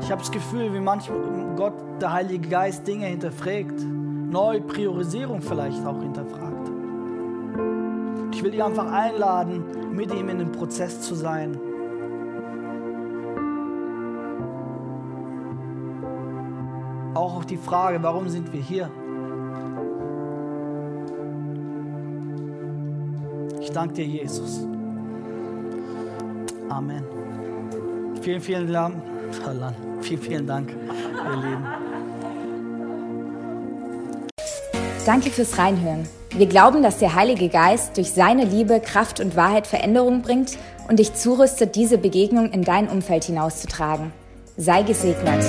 ich 0.02 0.12
habe 0.12 0.20
das 0.22 0.30
Gefühl, 0.30 0.74
wie 0.74 0.82
manchmal 0.82 1.22
Gott, 1.56 1.74
der 2.02 2.12
Heilige 2.12 2.50
Geist, 2.50 2.86
Dinge 2.86 3.06
hinterfragt, 3.06 3.82
neue 4.30 4.60
Priorisierung 4.60 5.42
vielleicht 5.42 5.86
auch 5.86 6.02
hinterfragt. 6.02 6.70
Ich 8.34 8.44
will 8.44 8.52
dich 8.52 8.62
einfach 8.62 8.92
einladen, 8.92 9.64
mit 9.94 10.14
ihm 10.14 10.28
in 10.28 10.40
den 10.40 10.52
Prozess 10.52 11.00
zu 11.00 11.16
sein. 11.16 11.58
Auch 17.14 17.38
auf 17.38 17.46
die 17.46 17.56
Frage, 17.56 18.04
warum 18.04 18.28
sind 18.28 18.52
wir 18.52 18.60
hier? 18.60 18.92
Ich 23.62 23.72
danke 23.72 23.94
dir, 23.94 24.06
Jesus. 24.06 24.68
Amen. 26.78 27.04
Vielen, 28.22 28.40
vielen 28.40 28.72
Dank. 28.72 28.96
Vielen, 30.02 30.22
vielen 30.22 30.46
Dank, 30.46 30.70
ihr 30.70 31.38
Lieben. 31.38 31.66
Danke 35.04 35.32
fürs 35.32 35.58
Reinhören. 35.58 36.08
Wir 36.36 36.46
glauben, 36.46 36.84
dass 36.84 37.00
der 37.00 37.16
Heilige 37.16 37.50
Geist 37.50 37.98
durch 37.98 38.12
seine 38.12 38.46
Liebe, 38.46 38.80
Kraft 38.80 39.20
und 39.20 39.36
Wahrheit 39.36 39.66
Veränderung 39.66 40.22
bringt 40.22 40.60
und 40.88 41.00
dich 41.00 41.16
zurüstet, 41.16 41.76
diese 41.76 41.98
Begegnung 41.98 42.52
in 42.52 42.62
dein 42.62 42.90
Umfeld 42.90 43.24
hinauszutragen. 43.24 44.14
Sei 44.56 44.84
gesegnet. 44.84 45.44